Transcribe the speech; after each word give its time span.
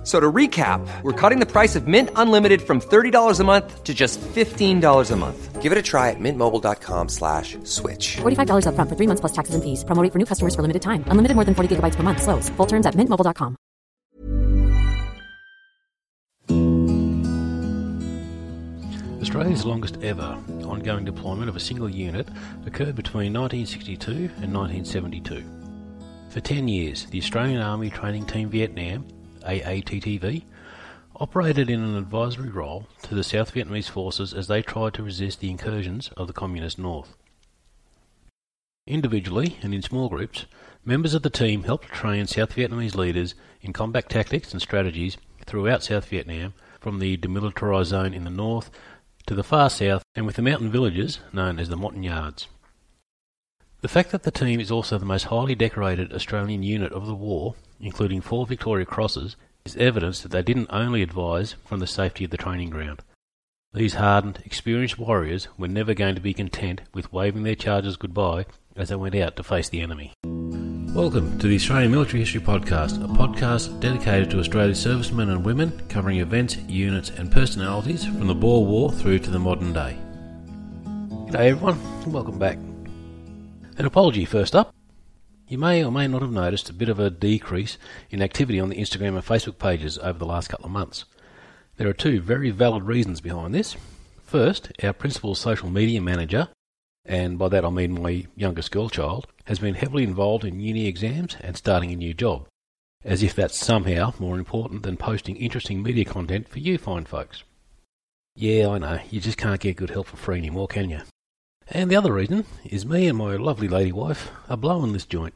F- 0.00 0.06
So 0.06 0.18
to 0.18 0.32
recap, 0.32 0.80
we're 1.02 1.12
cutting 1.12 1.40
the 1.40 1.46
price 1.46 1.76
of 1.76 1.86
Mint 1.86 2.08
Unlimited 2.16 2.62
from 2.62 2.80
$30 2.80 3.38
a 3.38 3.44
month 3.44 3.84
to 3.84 3.92
just 3.92 4.18
$15 4.20 5.10
a 5.10 5.16
month. 5.16 5.60
Give 5.60 5.72
it 5.72 5.76
a 5.76 5.82
try 5.82 6.08
at 6.08 6.16
mintmobile.com 6.18 7.10
slash 7.10 7.58
switch. 7.64 8.16
$45 8.22 8.64
upfront 8.64 8.88
for 8.88 8.96
three 8.96 9.06
months 9.06 9.20
plus 9.20 9.32
taxes 9.32 9.54
and 9.54 9.62
fees. 9.62 9.84
Promo 9.84 10.02
rate 10.02 10.10
for 10.12 10.18
new 10.18 10.24
customers 10.24 10.54
for 10.54 10.62
limited 10.62 10.80
time. 10.80 11.04
Unlimited 11.08 11.34
more 11.36 11.44
than 11.44 11.54
40 11.54 11.76
gigabytes 11.76 11.96
per 11.96 12.02
month. 12.02 12.22
Slows. 12.22 12.48
Full 12.56 12.66
terms 12.66 12.86
at 12.86 12.94
mintmobile.com. 12.94 13.56
Australia's 19.20 19.64
longest 19.66 19.98
ever 20.02 20.38
ongoing 20.64 21.04
deployment 21.04 21.48
of 21.48 21.56
a 21.56 21.60
single 21.60 21.88
unit 21.88 22.26
occurred 22.66 22.94
between 22.96 23.32
1962 23.34 24.10
and 24.42 24.52
1972. 24.54 25.44
For 26.30 26.40
10 26.40 26.68
years, 26.68 27.06
the 27.06 27.18
Australian 27.18 27.60
Army 27.60 27.90
Training 27.90 28.24
Team 28.26 28.48
Vietnam, 28.48 29.04
AATTV, 29.40 30.44
operated 31.16 31.68
in 31.68 31.82
an 31.82 31.96
advisory 31.96 32.48
role 32.48 32.86
to 33.02 33.14
the 33.14 33.24
South 33.24 33.54
Vietnamese 33.54 33.88
forces 33.88 34.32
as 34.32 34.46
they 34.46 34.62
tried 34.62 34.94
to 34.94 35.02
resist 35.02 35.40
the 35.40 35.50
incursions 35.50 36.10
of 36.16 36.26
the 36.26 36.32
Communist 36.32 36.78
North. 36.78 37.16
Individually 38.86 39.58
and 39.62 39.74
in 39.74 39.82
small 39.82 40.08
groups, 40.08 40.46
members 40.84 41.14
of 41.14 41.22
the 41.22 41.30
team 41.30 41.64
helped 41.64 41.88
train 41.88 42.26
South 42.26 42.54
Vietnamese 42.54 42.94
leaders 42.94 43.34
in 43.60 43.72
combat 43.72 44.08
tactics 44.08 44.52
and 44.52 44.62
strategies 44.62 45.16
throughout 45.46 45.82
South 45.82 46.06
Vietnam, 46.06 46.54
from 46.80 46.98
the 46.98 47.16
demilitarised 47.18 47.86
zone 47.86 48.14
in 48.14 48.24
the 48.24 48.30
north 48.30 48.70
to 49.26 49.34
the 49.34 49.44
far 49.44 49.68
south 49.68 50.02
and 50.14 50.26
with 50.26 50.36
the 50.36 50.42
mountain 50.42 50.70
villages 50.70 51.20
known 51.32 51.58
as 51.58 51.68
the 51.68 51.76
Montagnards. 51.76 52.46
The 53.82 53.88
fact 53.88 54.10
that 54.10 54.24
the 54.24 54.30
team 54.30 54.60
is 54.60 54.70
also 54.70 54.98
the 54.98 55.06
most 55.06 55.24
highly 55.24 55.54
decorated 55.54 56.12
Australian 56.12 56.62
unit 56.62 56.92
of 56.92 57.06
the 57.06 57.14
war, 57.14 57.54
including 57.80 58.20
four 58.20 58.44
Victoria 58.44 58.84
Crosses, 58.84 59.36
is 59.64 59.74
evidence 59.78 60.20
that 60.20 60.30
they 60.30 60.42
didn't 60.42 60.68
only 60.68 61.00
advise 61.00 61.54
from 61.64 61.80
the 61.80 61.86
safety 61.86 62.26
of 62.26 62.30
the 62.30 62.36
training 62.36 62.68
ground. 62.68 63.00
These 63.72 63.94
hardened, 63.94 64.42
experienced 64.44 64.98
warriors 64.98 65.48
were 65.56 65.66
never 65.66 65.94
going 65.94 66.14
to 66.14 66.20
be 66.20 66.34
content 66.34 66.82
with 66.92 67.10
waving 67.10 67.44
their 67.44 67.54
charges 67.54 67.96
goodbye 67.96 68.44
as 68.76 68.90
they 68.90 68.96
went 68.96 69.14
out 69.14 69.36
to 69.36 69.42
face 69.42 69.70
the 69.70 69.80
enemy. 69.80 70.12
Welcome 70.94 71.38
to 71.38 71.46
the 71.46 71.56
Australian 71.56 71.92
Military 71.92 72.18
History 72.18 72.42
Podcast, 72.42 73.02
a 73.02 73.08
podcast 73.08 73.80
dedicated 73.80 74.30
to 74.32 74.40
Australia's 74.40 74.78
servicemen 74.78 75.30
and 75.30 75.42
women, 75.42 75.80
covering 75.88 76.18
events, 76.18 76.58
units, 76.68 77.08
and 77.08 77.32
personalities 77.32 78.04
from 78.04 78.26
the 78.26 78.34
Boer 78.34 78.66
War 78.66 78.92
through 78.92 79.20
to 79.20 79.30
the 79.30 79.38
modern 79.38 79.72
day. 79.72 79.96
G'day 81.30 81.48
everyone, 81.48 81.80
and 82.02 82.12
welcome 82.12 82.38
back. 82.38 82.58
An 83.80 83.86
apology 83.86 84.26
first 84.26 84.54
up. 84.54 84.74
You 85.48 85.56
may 85.56 85.82
or 85.82 85.90
may 85.90 86.06
not 86.06 86.20
have 86.20 86.30
noticed 86.30 86.68
a 86.68 86.74
bit 86.74 86.90
of 86.90 86.98
a 86.98 87.08
decrease 87.08 87.78
in 88.10 88.20
activity 88.20 88.60
on 88.60 88.68
the 88.68 88.76
Instagram 88.76 89.14
and 89.14 89.24
Facebook 89.24 89.58
pages 89.58 89.96
over 89.96 90.18
the 90.18 90.26
last 90.26 90.48
couple 90.48 90.66
of 90.66 90.70
months. 90.70 91.06
There 91.78 91.88
are 91.88 91.94
two 91.94 92.20
very 92.20 92.50
valid 92.50 92.82
reasons 92.82 93.22
behind 93.22 93.54
this. 93.54 93.76
First, 94.22 94.70
our 94.82 94.92
principal 94.92 95.34
social 95.34 95.70
media 95.70 96.02
manager, 96.02 96.48
and 97.06 97.38
by 97.38 97.48
that 97.48 97.64
I 97.64 97.70
mean 97.70 98.02
my 98.02 98.26
youngest 98.36 98.70
girl 98.70 98.90
child, 98.90 99.26
has 99.46 99.60
been 99.60 99.76
heavily 99.76 100.02
involved 100.04 100.44
in 100.44 100.60
uni 100.60 100.86
exams 100.86 101.38
and 101.40 101.56
starting 101.56 101.90
a 101.90 101.96
new 101.96 102.12
job, 102.12 102.48
as 103.02 103.22
if 103.22 103.34
that's 103.34 103.58
somehow 103.58 104.12
more 104.18 104.38
important 104.38 104.82
than 104.82 104.98
posting 104.98 105.36
interesting 105.36 105.82
media 105.82 106.04
content 106.04 106.50
for 106.50 106.58
you 106.58 106.76
fine 106.76 107.06
folks. 107.06 107.44
Yeah, 108.36 108.68
I 108.68 108.76
know, 108.76 108.98
you 109.08 109.22
just 109.22 109.38
can't 109.38 109.58
get 109.58 109.78
good 109.78 109.88
help 109.88 110.08
for 110.08 110.18
free 110.18 110.36
anymore, 110.36 110.68
can 110.68 110.90
you? 110.90 111.00
And 111.72 111.88
the 111.88 111.94
other 111.94 112.12
reason 112.12 112.46
is 112.64 112.84
me 112.84 113.06
and 113.06 113.16
my 113.16 113.36
lovely 113.36 113.68
lady 113.68 113.92
wife 113.92 114.32
are 114.48 114.56
blowing 114.56 114.92
this 114.92 115.06
joint. 115.06 115.34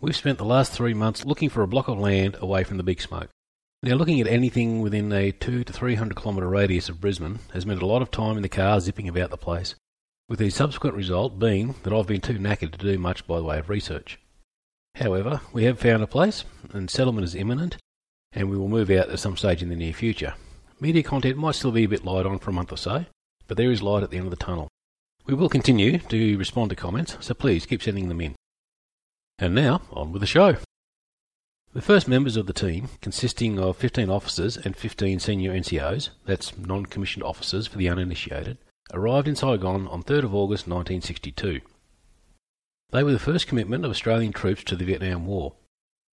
We've 0.00 0.14
spent 0.14 0.38
the 0.38 0.44
last 0.44 0.70
three 0.70 0.94
months 0.94 1.24
looking 1.24 1.48
for 1.48 1.62
a 1.62 1.68
block 1.68 1.88
of 1.88 1.98
land 1.98 2.36
away 2.38 2.62
from 2.62 2.76
the 2.76 2.84
big 2.84 3.00
smoke. 3.00 3.28
Now, 3.82 3.96
looking 3.96 4.20
at 4.20 4.28
anything 4.28 4.82
within 4.82 5.12
a 5.12 5.32
two 5.32 5.64
to 5.64 5.72
three 5.72 5.96
hundred 5.96 6.16
kilometre 6.16 6.48
radius 6.48 6.88
of 6.88 7.00
Brisbane 7.00 7.40
has 7.52 7.66
meant 7.66 7.82
a 7.82 7.86
lot 7.86 8.02
of 8.02 8.12
time 8.12 8.36
in 8.36 8.42
the 8.42 8.48
car 8.48 8.78
zipping 8.78 9.08
about 9.08 9.30
the 9.30 9.36
place, 9.36 9.74
with 10.28 10.38
the 10.38 10.48
subsequent 10.48 10.94
result 10.94 11.40
being 11.40 11.74
that 11.82 11.92
I've 11.92 12.06
been 12.06 12.20
too 12.20 12.38
knackered 12.38 12.70
to 12.70 12.78
do 12.78 12.96
much 12.96 13.26
by 13.26 13.40
way 13.40 13.58
of 13.58 13.68
research. 13.68 14.20
However, 14.94 15.40
we 15.52 15.64
have 15.64 15.80
found 15.80 16.04
a 16.04 16.06
place, 16.06 16.44
and 16.72 16.88
settlement 16.88 17.24
is 17.24 17.34
imminent, 17.34 17.78
and 18.32 18.48
we 18.48 18.56
will 18.56 18.68
move 18.68 18.90
out 18.90 19.10
at 19.10 19.18
some 19.18 19.36
stage 19.36 19.60
in 19.60 19.70
the 19.70 19.76
near 19.76 19.92
future. 19.92 20.34
Media 20.78 21.02
content 21.02 21.36
might 21.36 21.56
still 21.56 21.72
be 21.72 21.84
a 21.84 21.88
bit 21.88 22.04
light 22.04 22.26
on 22.26 22.38
for 22.38 22.50
a 22.50 22.54
month 22.54 22.72
or 22.72 22.76
so, 22.76 23.04
but 23.48 23.56
there 23.56 23.72
is 23.72 23.82
light 23.82 24.04
at 24.04 24.10
the 24.10 24.16
end 24.16 24.26
of 24.26 24.30
the 24.30 24.36
tunnel. 24.36 24.68
We 25.26 25.32
will 25.32 25.48
continue 25.48 25.98
to 25.98 26.36
respond 26.36 26.68
to 26.68 26.76
comments, 26.76 27.16
so 27.20 27.32
please 27.32 27.64
keep 27.64 27.82
sending 27.82 28.08
them 28.08 28.20
in. 28.20 28.34
And 29.38 29.54
now, 29.54 29.80
on 29.90 30.12
with 30.12 30.20
the 30.20 30.26
show. 30.26 30.56
The 31.72 31.80
first 31.80 32.06
members 32.06 32.36
of 32.36 32.46
the 32.46 32.52
team, 32.52 32.88
consisting 33.00 33.58
of 33.58 33.78
15 33.78 34.10
officers 34.10 34.58
and 34.58 34.76
15 34.76 35.18
senior 35.20 35.52
NCOs, 35.52 36.10
that's 36.26 36.56
non 36.58 36.84
commissioned 36.84 37.24
officers 37.24 37.66
for 37.66 37.78
the 37.78 37.88
uninitiated, 37.88 38.58
arrived 38.92 39.26
in 39.26 39.34
Saigon 39.34 39.88
on 39.88 40.02
3rd 40.02 40.24
of 40.24 40.34
August 40.34 40.68
1962. 40.68 41.62
They 42.90 43.02
were 43.02 43.12
the 43.12 43.18
first 43.18 43.46
commitment 43.46 43.86
of 43.86 43.90
Australian 43.90 44.34
troops 44.34 44.62
to 44.64 44.76
the 44.76 44.84
Vietnam 44.84 45.24
War. 45.24 45.54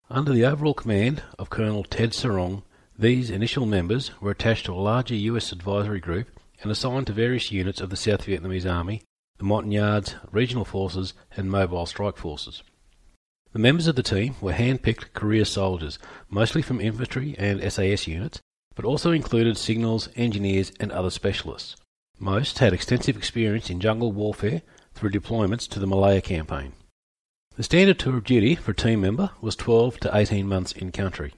Under 0.08 0.32
the 0.32 0.44
overall 0.44 0.72
command 0.72 1.24
of 1.36 1.50
Colonel 1.50 1.82
Ted 1.82 2.12
Serong, 2.12 2.62
these 2.96 3.28
initial 3.28 3.66
members 3.66 4.12
were 4.20 4.30
attached 4.30 4.66
to 4.66 4.72
a 4.72 4.76
larger 4.76 5.16
US 5.16 5.50
advisory 5.50 6.00
group 6.00 6.28
and 6.62 6.70
assigned 6.70 7.06
to 7.06 7.12
various 7.12 7.50
units 7.50 7.80
of 7.80 7.90
the 7.90 7.96
South 7.96 8.26
Vietnamese 8.26 8.70
Army, 8.70 9.02
the 9.38 9.44
Montagnards, 9.44 10.16
Regional 10.30 10.64
Forces, 10.64 11.14
and 11.36 11.50
Mobile 11.50 11.86
Strike 11.86 12.16
Forces. 12.16 12.62
The 13.52 13.58
members 13.58 13.86
of 13.86 13.96
the 13.96 14.02
team 14.02 14.36
were 14.40 14.52
hand-picked 14.52 15.12
career 15.12 15.44
soldiers, 15.44 15.98
mostly 16.28 16.62
from 16.62 16.80
infantry 16.80 17.34
and 17.38 17.60
SAS 17.72 18.06
units, 18.06 18.40
but 18.76 18.84
also 18.84 19.10
included 19.10 19.56
signals, 19.56 20.08
engineers, 20.14 20.70
and 20.78 20.92
other 20.92 21.10
specialists. 21.10 21.76
Most 22.18 22.58
had 22.58 22.72
extensive 22.72 23.16
experience 23.16 23.70
in 23.70 23.80
jungle 23.80 24.12
warfare 24.12 24.62
through 24.94 25.10
deployments 25.10 25.68
to 25.70 25.80
the 25.80 25.86
Malaya 25.86 26.20
campaign. 26.20 26.74
The 27.56 27.62
standard 27.62 27.98
tour 27.98 28.16
of 28.16 28.24
duty 28.24 28.54
for 28.54 28.70
a 28.70 28.74
team 28.74 29.00
member 29.00 29.30
was 29.40 29.56
12 29.56 29.98
to 30.00 30.16
18 30.16 30.46
months 30.46 30.72
in 30.72 30.92
country, 30.92 31.34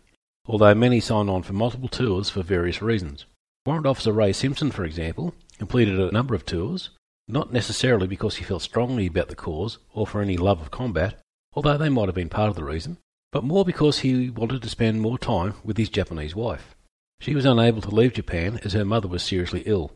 although 0.47 0.75
many 0.75 1.01
signed 1.01 1.31
on 1.31 1.43
for 1.43 1.53
multiple 1.53 1.89
tours 1.89 2.29
for 2.29 2.43
various 2.43 2.83
reasons. 2.83 3.25
Warrant 3.65 3.87
Officer 3.87 4.13
Ray 4.13 4.33
Simpson, 4.33 4.73
for 4.73 4.85
example, 4.85 5.37
completed 5.57 6.01
a 6.01 6.11
number 6.11 6.35
of 6.35 6.45
tours, 6.45 6.91
not 7.29 7.53
necessarily 7.53 8.09
because 8.09 8.37
he 8.37 8.45
felt 8.45 8.63
strongly 8.63 9.07
about 9.07 9.29
the 9.29 9.37
cause 9.37 9.79
or 9.95 10.05
for 10.05 10.21
any 10.21 10.37
love 10.37 10.61
of 10.61 10.73
combat, 10.73 11.21
although 11.55 11.79
they 11.79 11.89
might 11.89 12.09
have 12.09 12.15
been 12.17 12.29
part 12.29 12.49
of 12.49 12.57
the 12.57 12.65
reason, 12.65 12.99
but 13.31 13.45
more 13.45 13.65
because 13.65 14.01
he 14.01 14.31
wanted 14.31 14.63
to 14.63 14.69
spend 14.69 15.01
more 15.01 15.17
time 15.17 15.55
with 15.63 15.77
his 15.77 15.89
Japanese 15.89 16.35
wife. 16.35 16.75
She 17.21 17.37
was 17.37 17.45
unable 17.45 17.81
to 17.83 17.95
leave 17.95 18.15
Japan 18.15 18.59
as 18.65 18.73
her 18.73 18.85
mother 18.85 19.07
was 19.07 19.23
seriously 19.23 19.63
ill. 19.65 19.93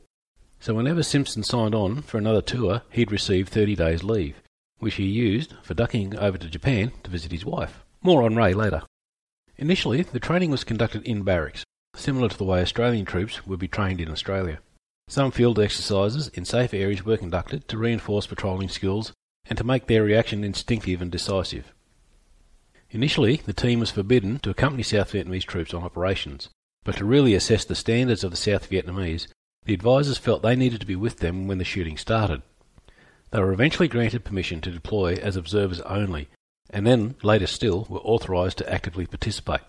So 0.61 0.73
whenever 0.73 1.03
Simpson 1.03 1.43
signed 1.43 1.75
on 1.75 2.03
for 2.03 2.19
another 2.19 2.43
tour, 2.43 2.83
he'd 2.91 3.11
receive 3.11 3.49
30 3.49 3.75
days 3.75 4.05
leave, 4.05 4.41
which 4.79 4.95
he 4.95 5.07
used 5.07 5.55
for 5.65 5.75
ducking 5.75 6.17
over 6.17 6.39
to 6.39 6.49
Japan 6.49 6.93
to 7.03 7.11
visit 7.11 7.33
his 7.33 7.45
wife. 7.45 7.85
More 8.01 8.23
on 8.23 8.37
Ray 8.37 8.55
later. 8.55 8.83
Initially, 9.57 10.03
the 10.03 10.21
training 10.21 10.53
was 10.53 10.63
conducted 10.63 11.03
in 11.03 11.25
barracks, 11.25 11.65
similar 11.97 12.29
to 12.29 12.37
the 12.37 12.45
way 12.45 12.61
Australian 12.61 13.05
troops 13.05 13.47
would 13.47 13.59
be 13.59 13.69
trained 13.69 14.01
in 14.01 14.11
Australia. 14.11 14.61
Some 15.09 15.31
field 15.31 15.59
exercises 15.59 16.29
in 16.29 16.45
safe 16.45 16.75
areas 16.75 17.05
were 17.05 17.17
conducted 17.17 17.69
to 17.69 17.79
reinforce 17.79 18.27
patrolling 18.27 18.69
skills 18.69 19.13
and 19.49 19.57
to 19.57 19.65
make 19.65 19.87
their 19.87 20.03
reaction 20.03 20.45
instinctive 20.45 21.01
and 21.01 21.11
decisive. 21.11 21.73
Initially, 22.91 23.37
the 23.37 23.53
team 23.53 23.81
was 23.81 23.91
forbidden 23.91 24.39
to 24.41 24.51
accompany 24.51 24.83
South 24.83 25.13
Vietnamese 25.13 25.45
troops 25.45 25.75
on 25.75 25.83
operations, 25.83 26.49
but 26.85 26.97
to 26.97 27.05
really 27.05 27.35
assess 27.35 27.65
the 27.65 27.75
standards 27.75 28.25
of 28.25 28.31
the 28.31 28.37
South 28.37 28.71
Vietnamese, 28.71 29.27
the 29.65 29.75
advisers 29.75 30.19
felt 30.19 30.43
they 30.43 30.57
needed 30.57 30.81
to 30.81 30.87
be 30.87 30.97
with 30.97 31.19
them 31.19 31.47
when 31.47 31.59
the 31.59 31.65
shooting 31.65 31.97
started. 31.97 32.43
They 33.31 33.41
were 33.41 33.53
eventually 33.53 33.89
granted 33.89 34.25
permission 34.25 34.61
to 34.61 34.71
deploy 34.71 35.15
as 35.15 35.37
observers 35.37 35.81
only, 35.83 36.29
and 36.71 36.87
then, 36.87 37.17
later 37.23 37.47
still, 37.47 37.87
were 37.89 37.99
authorised 37.99 38.59
to 38.59 38.73
actively 38.73 39.07
participate. 39.07 39.63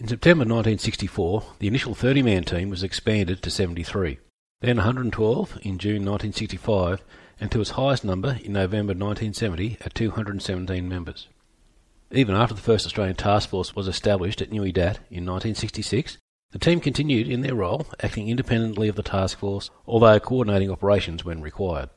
In 0.00 0.06
September 0.06 0.42
1964, 0.42 1.42
the 1.58 1.66
initial 1.66 1.92
30 1.92 2.22
man 2.22 2.44
team 2.44 2.70
was 2.70 2.84
expanded 2.84 3.42
to 3.42 3.50
73, 3.50 4.18
then 4.60 4.76
112 4.76 5.58
in 5.62 5.76
June 5.76 6.04
1965, 6.04 7.02
and 7.40 7.50
to 7.50 7.60
its 7.60 7.70
highest 7.70 8.04
number 8.04 8.38
in 8.44 8.52
November 8.52 8.92
1970 8.92 9.76
at 9.80 9.96
217 9.96 10.88
members. 10.88 11.26
Even 12.12 12.36
after 12.36 12.54
the 12.54 12.60
first 12.60 12.86
Australian 12.86 13.16
task 13.16 13.48
force 13.48 13.74
was 13.74 13.88
established 13.88 14.40
at 14.40 14.52
Nui 14.52 14.70
Dat 14.70 14.98
in 15.10 15.26
1966, 15.26 16.16
the 16.52 16.60
team 16.60 16.78
continued 16.78 17.26
in 17.26 17.40
their 17.40 17.56
role, 17.56 17.88
acting 18.00 18.28
independently 18.28 18.86
of 18.86 18.94
the 18.94 19.02
task 19.02 19.36
force, 19.36 19.68
although 19.84 20.20
coordinating 20.20 20.70
operations 20.70 21.24
when 21.24 21.42
required. 21.42 21.90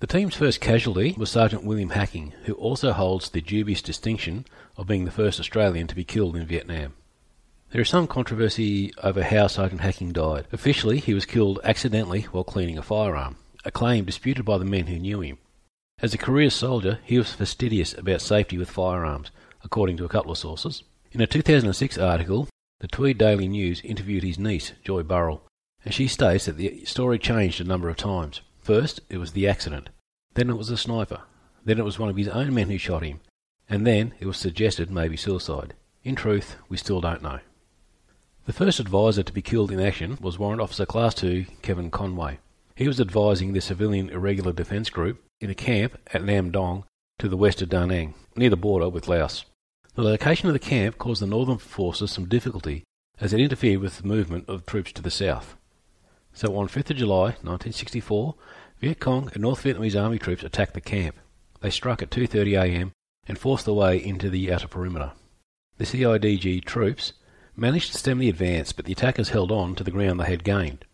The 0.00 0.06
team's 0.06 0.36
first 0.36 0.60
casualty 0.60 1.14
was 1.16 1.30
Sergeant 1.30 1.64
William 1.64 1.90
Hacking, 1.90 2.34
who 2.44 2.52
also 2.52 2.92
holds 2.92 3.30
the 3.30 3.40
dubious 3.40 3.80
distinction 3.80 4.44
of 4.76 4.86
being 4.86 5.06
the 5.06 5.10
first 5.10 5.40
Australian 5.40 5.86
to 5.86 5.96
be 5.96 6.04
killed 6.04 6.36
in 6.36 6.44
Vietnam. 6.44 6.92
There 7.72 7.80
is 7.80 7.88
some 7.88 8.06
controversy 8.06 8.92
over 9.02 9.22
how 9.22 9.46
Sergeant 9.46 9.80
Hacking 9.80 10.12
died. 10.12 10.46
Officially, 10.52 10.98
he 10.98 11.14
was 11.14 11.24
killed 11.24 11.58
accidentally 11.64 12.24
while 12.24 12.44
cleaning 12.44 12.76
a 12.76 12.82
firearm, 12.82 13.36
a 13.64 13.70
claim 13.70 14.04
disputed 14.04 14.44
by 14.44 14.58
the 14.58 14.66
men 14.66 14.88
who 14.88 14.98
knew 14.98 15.22
him. 15.22 15.38
As 15.98 16.12
a 16.12 16.18
career 16.18 16.50
soldier, 16.50 16.98
he 17.02 17.16
was 17.16 17.32
fastidious 17.32 17.94
about 17.94 18.20
safety 18.20 18.58
with 18.58 18.68
firearms, 18.68 19.30
according 19.64 19.96
to 19.96 20.04
a 20.04 20.08
couple 20.10 20.30
of 20.30 20.36
sources. 20.36 20.82
In 21.12 21.22
a 21.22 21.26
2006 21.26 21.96
article, 21.96 22.46
the 22.80 22.88
Tweed 22.88 23.16
Daily 23.16 23.48
News 23.48 23.80
interviewed 23.80 24.22
his 24.22 24.38
niece, 24.38 24.72
Joy 24.84 25.02
Burrell, 25.02 25.42
and 25.82 25.94
she 25.94 26.08
states 26.08 26.44
that 26.44 26.58
the 26.58 26.84
story 26.84 27.18
changed 27.18 27.58
a 27.58 27.64
number 27.64 27.88
of 27.88 27.96
times. 27.96 28.42
First, 28.60 29.00
it 29.08 29.16
was 29.16 29.32
the 29.32 29.48
accident. 29.48 29.88
Then 30.34 30.50
it 30.50 30.58
was 30.58 30.68
a 30.68 30.76
sniper. 30.76 31.22
Then 31.64 31.78
it 31.78 31.86
was 31.86 31.98
one 31.98 32.10
of 32.10 32.16
his 32.16 32.28
own 32.28 32.52
men 32.52 32.68
who 32.68 32.76
shot 32.76 33.02
him. 33.02 33.20
And 33.66 33.86
then 33.86 34.12
it 34.20 34.26
was 34.26 34.36
suggested 34.36 34.90
maybe 34.90 35.16
suicide. 35.16 35.72
In 36.04 36.14
truth, 36.14 36.56
we 36.68 36.76
still 36.76 37.00
don't 37.00 37.22
know. 37.22 37.40
The 38.44 38.52
first 38.52 38.80
advisor 38.80 39.22
to 39.22 39.32
be 39.32 39.40
killed 39.40 39.70
in 39.70 39.78
action 39.78 40.18
was 40.20 40.36
Warrant 40.36 40.60
Officer 40.60 40.84
Class 40.84 41.14
2 41.14 41.46
Kevin 41.62 41.92
Conway. 41.92 42.40
He 42.74 42.88
was 42.88 43.00
advising 43.00 43.52
the 43.52 43.60
Civilian 43.60 44.10
Irregular 44.10 44.52
Defence 44.52 44.90
Group 44.90 45.22
in 45.40 45.48
a 45.48 45.54
camp 45.54 45.96
at 46.12 46.24
Nam 46.24 46.50
Dong 46.50 46.82
to 47.20 47.28
the 47.28 47.36
west 47.36 47.62
of 47.62 47.68
Da 47.68 47.86
Nang, 47.86 48.14
near 48.34 48.50
the 48.50 48.56
border 48.56 48.88
with 48.88 49.06
Laos. 49.06 49.44
The 49.94 50.02
location 50.02 50.48
of 50.48 50.54
the 50.54 50.58
camp 50.58 50.98
caused 50.98 51.22
the 51.22 51.26
northern 51.26 51.58
forces 51.58 52.10
some 52.10 52.28
difficulty 52.28 52.82
as 53.20 53.32
it 53.32 53.38
interfered 53.38 53.78
with 53.78 53.98
the 53.98 54.08
movement 54.08 54.48
of 54.48 54.66
troops 54.66 54.90
to 54.94 55.02
the 55.02 55.10
south. 55.10 55.54
So 56.32 56.56
on 56.56 56.66
5th 56.66 56.90
of 56.90 56.96
July 56.96 57.36
1964, 57.42 58.34
Viet 58.80 58.98
Cong 58.98 59.30
and 59.34 59.42
North 59.42 59.62
Vietnamese 59.62 60.02
Army 60.02 60.18
troops 60.18 60.42
attacked 60.42 60.74
the 60.74 60.80
camp. 60.80 61.14
They 61.60 61.70
struck 61.70 62.02
at 62.02 62.10
2.30 62.10 62.56
am 62.56 62.92
and 63.28 63.38
forced 63.38 63.66
their 63.66 63.74
way 63.74 64.04
into 64.04 64.28
the 64.28 64.52
outer 64.52 64.66
perimeter. 64.66 65.12
The 65.78 65.84
CIDG 65.84 66.64
troops 66.64 67.12
managed 67.56 67.92
to 67.92 67.98
stem 67.98 68.18
the 68.18 68.28
advance, 68.28 68.72
but 68.72 68.84
the 68.84 68.92
attackers 68.92 69.30
held 69.30 69.52
on 69.52 69.74
to 69.74 69.84
the 69.84 69.90
ground 69.90 70.18
they 70.18 70.30
had 70.30 70.44
gained. 70.44 70.84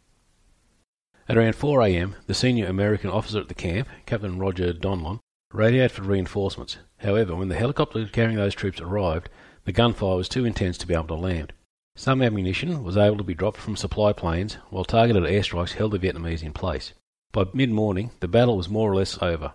At 1.29 1.37
around 1.37 1.55
4 1.55 1.83
a.m., 1.83 2.17
the 2.27 2.35
senior 2.35 2.67
American 2.67 3.11
officer 3.11 3.39
at 3.39 3.49
the 3.49 3.55
camp, 3.55 3.89
Captain 4.07 4.39
Roger 4.39 4.73
Donlon, 4.73 5.21
radioed 5.53 5.91
for 5.91 6.03
reinforcements. 6.03 6.79
However, 6.99 7.37
when 7.37 7.49
the 7.49 7.55
helicopter 7.55 8.07
carrying 8.07 8.37
those 8.37 8.55
troops 8.55 8.81
arrived, 8.81 9.29
the 9.65 9.73
gunfire 9.73 10.17
was 10.17 10.29
too 10.29 10.45
intense 10.45 10.79
to 10.79 10.87
be 10.87 10.95
able 10.95 11.09
to 11.09 11.15
land. 11.15 11.53
Some 11.97 12.23
ammunition 12.23 12.83
was 12.83 12.97
able 12.97 13.19
to 13.19 13.25
be 13.25 13.35
dropped 13.35 13.59
from 13.59 13.77
supply 13.77 14.13
planes, 14.13 14.55
while 14.71 14.85
targeted 14.85 15.25
airstrikes 15.25 15.73
held 15.73 15.93
the 15.93 15.99
Vietnamese 15.99 16.43
in 16.43 16.53
place. 16.53 16.93
By 17.33 17.45
mid 17.53 17.71
morning, 17.71 18.13
the 18.21 18.29
battle 18.29 18.57
was 18.57 18.69
more 18.69 18.91
or 18.91 18.95
less 18.95 19.19
over. 19.21 19.53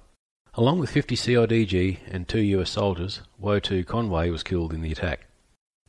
Along 0.55 0.77
with 0.77 0.91
50 0.91 1.15
CIDG 1.15 1.99
and 2.07 2.27
two 2.27 2.41
US 2.41 2.69
soldiers, 2.69 3.21
WO2 3.41 3.87
Conway 3.87 4.29
was 4.29 4.43
killed 4.43 4.73
in 4.73 4.81
the 4.81 4.91
attack. 4.91 5.25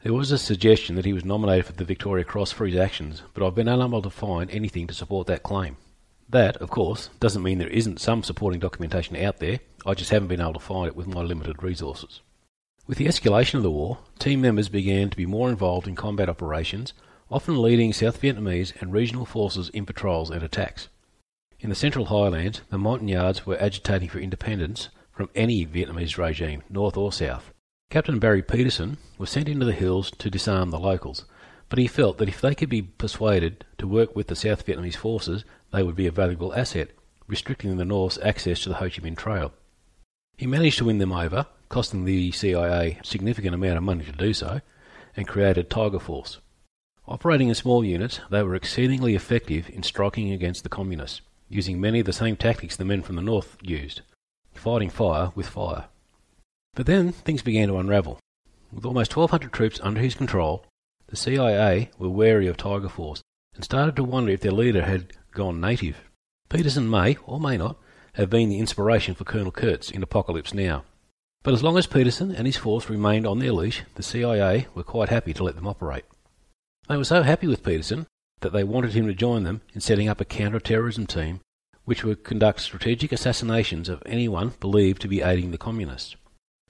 There 0.04 0.12
was 0.12 0.30
a 0.30 0.36
suggestion 0.36 0.96
that 0.96 1.06
he 1.06 1.14
was 1.14 1.24
nominated 1.24 1.64
for 1.64 1.72
the 1.72 1.82
Victoria 1.82 2.24
Cross 2.24 2.52
for 2.52 2.66
his 2.66 2.76
actions, 2.76 3.22
but 3.32 3.42
I've 3.42 3.54
been 3.54 3.68
unable 3.68 4.02
to 4.02 4.10
find 4.10 4.50
anything 4.50 4.86
to 4.86 4.92
support 4.92 5.26
that 5.28 5.42
claim. 5.42 5.78
That, 6.28 6.58
of 6.58 6.68
course, 6.68 7.08
doesn't 7.20 7.42
mean 7.42 7.56
there 7.56 7.68
isn't 7.68 8.02
some 8.02 8.22
supporting 8.22 8.60
documentation 8.60 9.16
out 9.16 9.38
there, 9.38 9.60
I 9.86 9.94
just 9.94 10.10
haven't 10.10 10.28
been 10.28 10.42
able 10.42 10.52
to 10.52 10.60
find 10.60 10.88
it 10.88 10.94
with 10.94 11.06
my 11.06 11.22
limited 11.22 11.62
resources. 11.62 12.20
With 12.86 12.98
the 12.98 13.06
escalation 13.06 13.54
of 13.54 13.62
the 13.62 13.70
war, 13.70 13.96
team 14.18 14.42
members 14.42 14.68
began 14.68 15.08
to 15.08 15.16
be 15.16 15.24
more 15.24 15.48
involved 15.48 15.88
in 15.88 15.96
combat 15.96 16.28
operations, 16.28 16.92
often 17.30 17.62
leading 17.62 17.94
South 17.94 18.20
Vietnamese 18.20 18.78
and 18.82 18.92
regional 18.92 19.24
forces 19.24 19.70
in 19.70 19.86
patrols 19.86 20.28
and 20.28 20.42
attacks. 20.42 20.88
In 21.60 21.70
the 21.70 21.74
Central 21.74 22.04
Highlands, 22.04 22.60
the 22.68 22.76
Montagnards 22.76 23.46
were 23.46 23.56
agitating 23.58 24.10
for 24.10 24.18
independence 24.18 24.90
from 25.12 25.30
any 25.34 25.64
Vietnamese 25.64 26.18
regime, 26.18 26.62
north 26.68 26.98
or 26.98 27.10
south. 27.10 27.53
Captain 27.90 28.18
Barry 28.18 28.42
Peterson 28.42 28.98
was 29.18 29.30
sent 29.30 29.48
into 29.48 29.64
the 29.64 29.72
hills 29.72 30.10
to 30.18 30.30
disarm 30.30 30.70
the 30.70 30.78
locals, 30.78 31.24
but 31.68 31.78
he 31.78 31.86
felt 31.86 32.18
that 32.18 32.28
if 32.28 32.40
they 32.40 32.54
could 32.54 32.68
be 32.68 32.82
persuaded 32.82 33.64
to 33.78 33.86
work 33.86 34.14
with 34.16 34.26
the 34.26 34.36
South 34.36 34.66
Vietnamese 34.66 34.96
forces, 34.96 35.44
they 35.72 35.82
would 35.82 35.96
be 35.96 36.06
a 36.06 36.12
valuable 36.12 36.54
asset, 36.54 36.90
restricting 37.26 37.76
the 37.76 37.84
North's 37.84 38.18
access 38.22 38.60
to 38.60 38.68
the 38.68 38.76
Ho 38.76 38.90
Chi 38.90 39.00
Minh 39.00 39.16
Trail. 39.16 39.52
He 40.36 40.46
managed 40.46 40.78
to 40.78 40.84
win 40.84 40.98
them 40.98 41.12
over, 41.12 41.46
costing 41.68 42.04
the 42.04 42.32
CIA 42.32 42.98
a 43.00 43.06
significant 43.06 43.54
amount 43.54 43.76
of 43.76 43.82
money 43.82 44.04
to 44.04 44.12
do 44.12 44.34
so, 44.34 44.60
and 45.16 45.28
created 45.28 45.70
Tiger 45.70 46.00
Force. 46.00 46.38
Operating 47.06 47.48
in 47.48 47.54
small 47.54 47.84
units, 47.84 48.20
they 48.30 48.42
were 48.42 48.54
exceedingly 48.54 49.14
effective 49.14 49.68
in 49.70 49.82
striking 49.82 50.32
against 50.32 50.62
the 50.62 50.68
Communists, 50.68 51.20
using 51.48 51.80
many 51.80 52.00
of 52.00 52.06
the 52.06 52.12
same 52.12 52.36
tactics 52.36 52.76
the 52.76 52.84
men 52.84 53.02
from 53.02 53.16
the 53.16 53.22
North 53.22 53.56
used, 53.62 54.00
fighting 54.52 54.90
fire 54.90 55.30
with 55.34 55.46
fire. 55.46 55.84
But 56.74 56.86
then 56.86 57.12
things 57.12 57.42
began 57.42 57.68
to 57.68 57.78
unravel. 57.78 58.18
With 58.72 58.84
almost 58.84 59.16
1,200 59.16 59.52
troops 59.52 59.80
under 59.82 60.00
his 60.00 60.14
control, 60.14 60.66
the 61.06 61.16
CIA 61.16 61.90
were 61.98 62.08
wary 62.08 62.48
of 62.48 62.56
Tiger 62.56 62.88
Force 62.88 63.22
and 63.54 63.64
started 63.64 63.94
to 63.96 64.04
wonder 64.04 64.32
if 64.32 64.40
their 64.40 64.52
leader 64.52 64.82
had 64.82 65.12
gone 65.32 65.60
native. 65.60 66.10
Peterson 66.48 66.90
may, 66.90 67.16
or 67.26 67.38
may 67.38 67.56
not, 67.56 67.76
have 68.14 68.30
been 68.30 68.48
the 68.48 68.58
inspiration 68.58 69.14
for 69.14 69.24
Colonel 69.24 69.52
Kurtz 69.52 69.90
in 69.90 70.02
Apocalypse 70.02 70.52
Now. 70.52 70.84
But 71.42 71.54
as 71.54 71.62
long 71.62 71.76
as 71.76 71.86
Peterson 71.86 72.34
and 72.34 72.46
his 72.46 72.56
force 72.56 72.88
remained 72.88 73.26
on 73.26 73.38
their 73.38 73.52
leash, 73.52 73.82
the 73.94 74.02
CIA 74.02 74.66
were 74.74 74.82
quite 74.82 75.10
happy 75.10 75.34
to 75.34 75.44
let 75.44 75.56
them 75.56 75.66
operate. 75.66 76.04
They 76.88 76.96
were 76.96 77.04
so 77.04 77.22
happy 77.22 77.46
with 77.46 77.62
Peterson 77.62 78.06
that 78.40 78.52
they 78.52 78.64
wanted 78.64 78.94
him 78.94 79.06
to 79.06 79.14
join 79.14 79.44
them 79.44 79.60
in 79.72 79.80
setting 79.80 80.08
up 80.08 80.20
a 80.20 80.24
counter-terrorism 80.24 81.06
team 81.06 81.40
which 81.84 82.02
would 82.02 82.24
conduct 82.24 82.60
strategic 82.60 83.12
assassinations 83.12 83.88
of 83.88 84.02
anyone 84.06 84.54
believed 84.58 85.02
to 85.02 85.08
be 85.08 85.20
aiding 85.20 85.50
the 85.50 85.58
communists. 85.58 86.16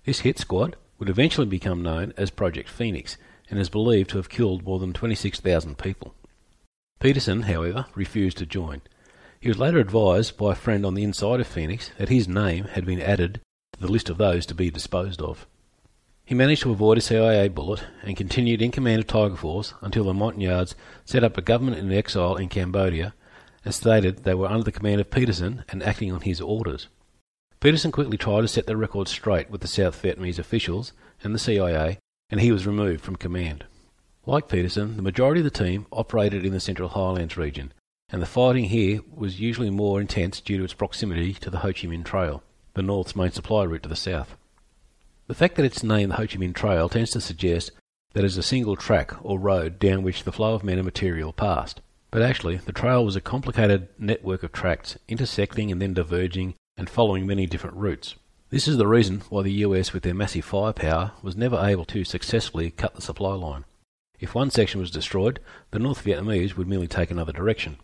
This 0.05 0.21
hit 0.21 0.39
squad 0.39 0.77
would 0.99 1.09
eventually 1.09 1.47
become 1.47 1.83
known 1.83 2.13
as 2.17 2.31
Project 2.31 2.69
Phoenix 2.69 3.17
and 3.49 3.59
is 3.59 3.71
believed 3.71 4.11
to 4.11 4.19
have 4.19 4.29
killed 4.29 4.65
more 4.65 4.79
than 4.79 4.93
26,000 4.93 5.79
people. 5.79 6.15
Peterson, 7.01 7.43
however, 7.43 7.87
refused 7.95 8.39
to 8.39 8.47
join. 8.47 8.83
He 9.41 9.49
was 9.49 9.59
later 9.59 9.79
advised 9.79 10.37
by 10.37 10.53
a 10.53 10.57
friend 10.57 10.87
on 10.87 10.95
the 10.95 11.03
inside 11.03 11.41
of 11.41 11.47
Phoenix 11.47 11.91
that 11.99 12.09
his 12.09 12.29
name 12.29 12.65
had 12.65 12.85
been 12.85 13.01
added 13.01 13.41
to 13.73 13.81
the 13.81 13.93
list 13.93 14.09
of 14.09 14.19
those 14.19 14.47
to 14.47 14.55
be 14.55 14.71
disposed 14.71 15.21
of. 15.21 15.47
He 16.25 16.35
managed 16.35 16.63
to 16.63 16.71
avoid 16.71 16.99
a 16.99 17.03
CIA 17.03 17.49
bullet 17.49 17.85
and 18.03 18.17
continued 18.17 18.63
in 18.63 18.71
command 18.71 19.01
of 19.01 19.07
Tiger 19.07 19.37
Force 19.37 19.75
until 19.83 20.05
the 20.05 20.15
Montagnards 20.15 20.75
set 21.05 21.25
up 21.25 21.37
a 21.37 21.43
government 21.43 21.79
in 21.79 21.93
exile 21.93 22.37
in 22.37 22.49
Cambodia 22.49 23.15
and 23.65 23.75
stated 23.75 24.25
they 24.25 24.35
were 24.35 24.49
under 24.49 24.65
the 24.65 24.73
command 24.73 25.01
of 25.01 25.11
Peterson 25.11 25.65
and 25.69 25.83
acting 25.83 26.13
on 26.13 26.23
his 26.23 26.41
orders. 26.41 26.89
Peterson 27.65 27.91
quickly 27.91 28.19
tried 28.19 28.43
to 28.43 28.49
set 28.49 28.67
the 28.67 28.77
record 28.77 29.09
straight 29.09 29.49
with 29.49 29.63
the 29.63 29.67
South 29.67 30.03
Vietnamese 30.03 30.39
officials 30.39 30.93
and 31.23 31.35
the 31.35 31.39
CIA, 31.39 31.99
and 32.29 32.43
he 32.43 32.53
was 32.53 32.67
removed 32.67 33.01
from 33.03 33.17
command. 33.17 33.65
Like 34.27 34.51
Peterson, 34.51 34.97
the 34.97 35.03
majority 35.03 35.41
of 35.41 35.45
the 35.45 35.65
team 35.65 35.87
operated 35.91 36.45
in 36.45 36.53
the 36.53 36.61
Central 36.61 36.91
Highlands 36.91 37.39
region, 37.39 37.73
and 38.11 38.21
the 38.21 38.27
fighting 38.27 38.67
here 38.67 39.01
was 39.11 39.41
usually 39.41 39.71
more 39.71 39.99
intense 39.99 40.43
due 40.43 40.59
to 40.59 40.65
its 40.65 40.75
proximity 40.75 41.33
to 41.33 41.49
the 41.49 41.61
Ho 41.61 41.69
Chi 41.69 41.89
Minh 41.89 42.05
Trail, 42.05 42.43
the 42.75 42.83
North's 42.83 43.17
main 43.17 43.31
supply 43.31 43.63
route 43.65 43.85
to 43.85 43.89
the 43.89 43.97
south. 43.97 44.37
The 45.27 45.35
fact 45.35 45.55
that 45.55 45.65
it's 45.65 45.83
named 45.83 46.11
the 46.11 46.17
Ho 46.17 46.27
Chi 46.27 46.37
Minh 46.37 46.55
Trail 46.55 46.91
tends 46.91 47.13
to 47.13 47.21
suggest 47.23 47.71
that 48.13 48.25
it 48.25 48.27
is 48.27 48.37
a 48.37 48.43
single 48.43 48.77
track 48.77 49.15
or 49.25 49.39
road 49.39 49.79
down 49.79 50.03
which 50.03 50.25
the 50.25 50.33
flow 50.33 50.53
of 50.53 50.65
men 50.65 50.77
and 50.77 50.85
material 50.85 51.33
passed. 51.33 51.81
But 52.11 52.21
actually, 52.21 52.59
the 52.59 52.73
trail 52.73 53.03
was 53.07 53.17
a 53.17 53.23
complicated 53.23 53.89
network 53.99 54.43
of 54.43 54.53
tracts 54.53 54.99
intersecting 55.09 55.73
and 55.73 55.81
then 55.81 55.95
diverging 55.95 56.57
and 56.77 56.89
following 56.89 57.27
many 57.27 57.47
different 57.47 57.77
routes. 57.77 58.15
This 58.51 58.69
is 58.69 58.77
the 58.77 58.87
reason 58.87 59.23
why 59.31 59.43
the 59.43 59.53
US, 59.65 59.93
with 59.93 60.03
their 60.03 60.15
massive 60.15 60.45
firepower, 60.45 61.13
was 61.23 61.37
never 61.37 61.59
able 61.59 61.85
to 61.87 62.05
successfully 62.05 62.71
cut 62.71 62.95
the 62.95 63.03
supply 63.03 63.35
line. 63.35 63.65
If 64.21 64.35
one 64.35 64.51
section 64.51 64.81
was 64.81 64.91
destroyed, 64.91 65.41
the 65.71 65.79
North 65.79 66.05
Vietnamese 66.05 66.57
would 66.57 66.69
merely 66.69 66.87
take 66.87 67.11
another 67.11 67.33
direction. 67.33 67.79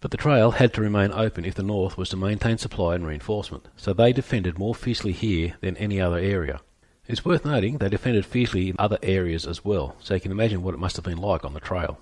But 0.00 0.12
the 0.12 0.16
trail 0.16 0.52
had 0.52 0.72
to 0.74 0.80
remain 0.80 1.12
open 1.12 1.44
if 1.44 1.54
the 1.54 1.62
North 1.62 1.98
was 1.98 2.08
to 2.10 2.16
maintain 2.16 2.56
supply 2.56 2.94
and 2.94 3.06
reinforcement, 3.06 3.68
so 3.76 3.92
they 3.92 4.12
defended 4.12 4.58
more 4.58 4.74
fiercely 4.74 5.12
here 5.12 5.56
than 5.60 5.76
any 5.76 6.00
other 6.00 6.18
area. 6.18 6.60
It's 7.06 7.24
worth 7.24 7.44
noting 7.44 7.78
they 7.78 7.88
defended 7.88 8.24
fiercely 8.26 8.70
in 8.70 8.76
other 8.78 8.98
areas 9.02 9.46
as 9.46 9.64
well, 9.64 9.96
so 9.98 10.14
you 10.14 10.20
can 10.20 10.30
imagine 10.30 10.62
what 10.62 10.74
it 10.74 10.80
must 10.80 10.96
have 10.96 11.04
been 11.04 11.18
like 11.18 11.44
on 11.44 11.54
the 11.54 11.60
trail. 11.60 11.98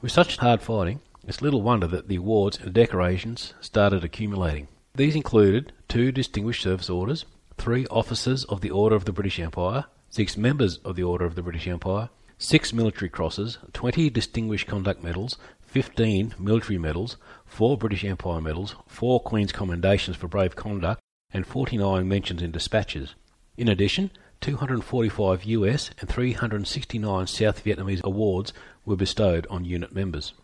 With 0.00 0.12
such 0.12 0.36
hard 0.36 0.62
fighting, 0.62 1.00
it's 1.26 1.42
little 1.42 1.62
wonder 1.62 1.86
that 1.86 2.08
the 2.08 2.16
awards 2.16 2.58
and 2.58 2.72
decorations 2.72 3.54
started 3.60 4.04
accumulating. 4.04 4.68
These 4.96 5.16
included 5.16 5.72
two 5.88 6.12
Distinguished 6.12 6.62
Service 6.62 6.88
Orders, 6.88 7.24
three 7.58 7.84
Officers 7.86 8.44
of 8.44 8.60
the 8.60 8.70
Order 8.70 8.94
of 8.94 9.06
the 9.06 9.12
British 9.12 9.40
Empire, 9.40 9.86
six 10.08 10.36
Members 10.36 10.76
of 10.84 10.94
the 10.94 11.02
Order 11.02 11.24
of 11.24 11.34
the 11.34 11.42
British 11.42 11.66
Empire, 11.66 12.10
six 12.38 12.72
Military 12.72 13.08
Crosses, 13.08 13.58
20 13.72 14.08
Distinguished 14.08 14.68
Conduct 14.68 15.02
Medals, 15.02 15.36
15 15.62 16.36
Military 16.38 16.78
Medals, 16.78 17.16
four 17.44 17.76
British 17.76 18.04
Empire 18.04 18.40
Medals, 18.40 18.76
four 18.86 19.18
Queen's 19.18 19.50
Commendations 19.50 20.16
for 20.16 20.28
Brave 20.28 20.54
Conduct, 20.54 21.00
and 21.32 21.44
49 21.44 22.06
mentions 22.06 22.40
in 22.40 22.52
dispatches. 22.52 23.16
In 23.56 23.66
addition, 23.66 24.12
245 24.42 25.42
US 25.42 25.90
and 25.98 26.08
369 26.08 27.26
South 27.26 27.64
Vietnamese 27.64 28.04
awards 28.04 28.52
were 28.84 28.94
bestowed 28.94 29.44
on 29.50 29.64
unit 29.64 29.92
members. 29.92 30.34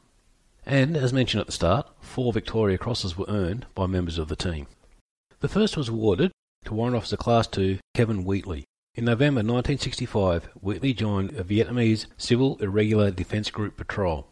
And, 0.71 0.97
as 0.97 1.13
mentioned 1.13 1.41
at 1.41 1.47
the 1.49 1.53
start, 1.53 1.89
four 2.01 2.33
Victoria 2.33 2.79
Crosses 2.79 3.19
were 3.19 3.27
earned 3.27 3.67
by 3.75 3.87
members 3.87 4.19
of 4.19 4.29
the 4.29 4.37
team. 4.37 4.69
The 5.41 5.49
first 5.49 5.77
was 5.77 5.89
awarded 5.89 6.31
to 6.65 6.75
Warrant 6.75 6.95
Officer 6.95 7.17
Class 7.17 7.49
2 7.49 7.81
Kevin 7.93 8.25
Wheatley. 8.25 8.67
In 8.95 9.05
November 9.05 9.41
1965, 9.41 10.45
Wheatley 10.61 10.95
joined 10.95 11.33
a 11.33 11.43
Vietnamese 11.43 12.07
Civil 12.17 12.57
Irregular 12.61 13.11
Defence 13.11 13.51
Group 13.51 13.77
patrol. 13.77 14.29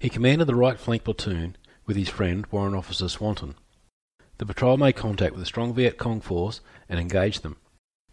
He 0.00 0.08
commanded 0.08 0.46
the 0.46 0.54
right 0.54 0.80
flank 0.80 1.04
platoon 1.04 1.56
with 1.84 1.98
his 1.98 2.08
friend 2.08 2.46
Warrant 2.50 2.74
Officer 2.74 3.10
Swanton. 3.10 3.54
The 4.38 4.46
patrol 4.46 4.78
made 4.78 4.96
contact 4.96 5.34
with 5.34 5.42
a 5.42 5.46
strong 5.46 5.74
Viet 5.74 5.98
Cong 5.98 6.22
force 6.22 6.62
and 6.88 6.98
engaged 6.98 7.42
them. 7.42 7.58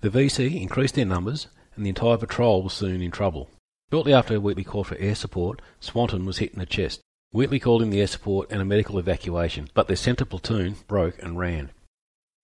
The 0.01 0.09
VC 0.09 0.61
increased 0.61 0.95
their 0.95 1.05
numbers, 1.05 1.47
and 1.77 1.85
the 1.85 1.89
entire 1.89 2.17
patrol 2.17 2.61
was 2.61 2.73
soon 2.73 3.01
in 3.01 3.11
trouble. 3.11 3.49
Shortly 3.89 4.13
after 4.13 4.37
Wheatley 4.37 4.65
called 4.65 4.87
for 4.87 4.97
air 4.97 5.15
support, 5.15 5.61
Swanton 5.79 6.25
was 6.25 6.39
hit 6.39 6.51
in 6.51 6.59
the 6.59 6.65
chest. 6.65 6.99
Wheatley 7.31 7.59
called 7.59 7.83
in 7.83 7.91
the 7.91 8.01
air 8.01 8.07
support 8.07 8.47
and 8.49 8.59
a 8.59 8.65
medical 8.65 8.97
evacuation, 8.97 9.69
but 9.75 9.87
their 9.87 9.95
centre 9.95 10.25
platoon 10.25 10.77
broke 10.87 11.21
and 11.21 11.37
ran. 11.37 11.69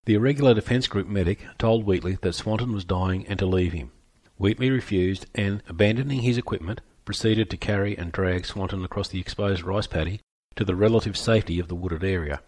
The 0.05 0.13
Irregular 0.13 0.53
Defence 0.53 0.87
Group 0.87 1.07
medic 1.07 1.39
told 1.57 1.85
Wheatley 1.85 2.19
that 2.21 2.33
Swanton 2.33 2.71
was 2.71 2.85
dying 2.85 3.25
and 3.27 3.39
to 3.39 3.47
leave 3.47 3.73
him. 3.73 3.91
Wheatley 4.37 4.69
refused 4.69 5.25
and, 5.33 5.63
abandoning 5.67 6.19
his 6.19 6.37
equipment, 6.37 6.81
proceeded 7.03 7.49
to 7.49 7.57
carry 7.57 7.97
and 7.97 8.11
drag 8.11 8.45
Swanton 8.45 8.85
across 8.85 9.07
the 9.07 9.19
exposed 9.19 9.63
rice 9.63 9.87
paddy 9.87 10.19
to 10.55 10.63
the 10.63 10.75
relative 10.75 11.17
safety 11.17 11.59
of 11.59 11.67
the 11.67 11.75
wooded 11.75 12.03
area. 12.03 12.41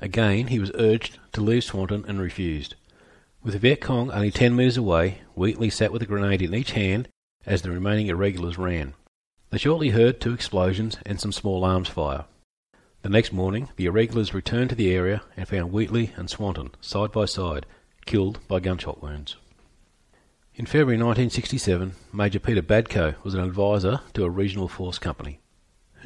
Again, 0.00 0.48
he 0.48 0.58
was 0.58 0.70
urged 0.74 1.18
to 1.32 1.40
leave 1.40 1.64
Swanton 1.64 2.04
and 2.06 2.20
refused. 2.20 2.74
With 3.42 3.54
the 3.54 3.58
Viet 3.58 3.80
Cong 3.80 4.10
only 4.10 4.30
ten 4.30 4.54
metres 4.54 4.76
away, 4.76 5.22
Wheatley 5.34 5.70
sat 5.70 5.90
with 5.92 6.02
a 6.02 6.06
grenade 6.06 6.42
in 6.42 6.54
each 6.54 6.72
hand 6.72 7.08
as 7.46 7.62
the 7.62 7.70
remaining 7.70 8.08
irregulars 8.08 8.58
ran. 8.58 8.92
They 9.50 9.58
shortly 9.58 9.90
heard 9.90 10.20
two 10.20 10.34
explosions 10.34 10.98
and 11.06 11.18
some 11.18 11.32
small 11.32 11.64
arms 11.64 11.88
fire. 11.88 12.26
The 13.00 13.08
next 13.08 13.32
morning, 13.32 13.70
the 13.76 13.86
irregulars 13.86 14.34
returned 14.34 14.68
to 14.70 14.76
the 14.76 14.92
area 14.92 15.22
and 15.36 15.48
found 15.48 15.72
Wheatley 15.72 16.12
and 16.16 16.28
Swanton 16.28 16.70
side 16.82 17.12
by 17.12 17.24
side, 17.24 17.64
killed 18.04 18.40
by 18.46 18.60
gunshot 18.60 19.02
wounds. 19.02 19.36
In 20.54 20.66
February 20.66 20.96
1967, 20.96 21.92
Major 22.12 22.38
Peter 22.38 22.60
Badcoe 22.60 23.14
was 23.22 23.32
an 23.32 23.40
advisor 23.40 24.00
to 24.12 24.24
a 24.24 24.30
regional 24.30 24.68
force 24.68 24.98
company. 24.98 25.40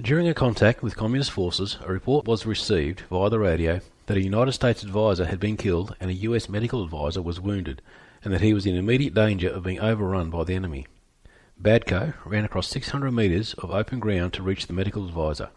During 0.01 0.29
a 0.29 0.35
contact 0.35 0.83
with 0.83 0.97
communist 0.97 1.33
forces, 1.33 1.79
a 1.85 1.93
report 1.93 2.27
was 2.27 2.47
received 2.47 3.01
via 3.11 3.29
the 3.29 3.41
radio 3.41 3.81
that 4.07 4.17
a 4.17 4.23
United 4.23 4.53
States 4.53 4.85
advisor 4.85 5.25
had 5.25 5.41
been 5.41 5.57
killed 5.57 5.97
and 5.99 6.11
a 6.11 6.15
US 6.29 6.49
medical 6.49 6.85
advisor 6.85 7.23
was 7.23 7.41
wounded, 7.41 7.83
and 8.23 8.33
that 8.33 8.41
he 8.41 8.55
was 8.55 8.67
in 8.67 8.77
immediate 8.77 9.15
danger 9.15 9.49
of 9.49 9.65
being 9.65 9.81
overrun 9.81 10.31
by 10.31 10.45
the 10.45 10.55
enemy. 10.55 10.87
Badcoe 11.63 12.15
ran 12.25 12.45
across 12.45 12.67
600 12.71 13.13
metres 13.13 13.55
of 13.55 13.71
open 13.71 14.01
ground 14.01 14.33
to 14.33 14.43
reach 14.43 14.67
the 14.67 14.73
medical 14.73 15.07
advisor. 15.07 15.51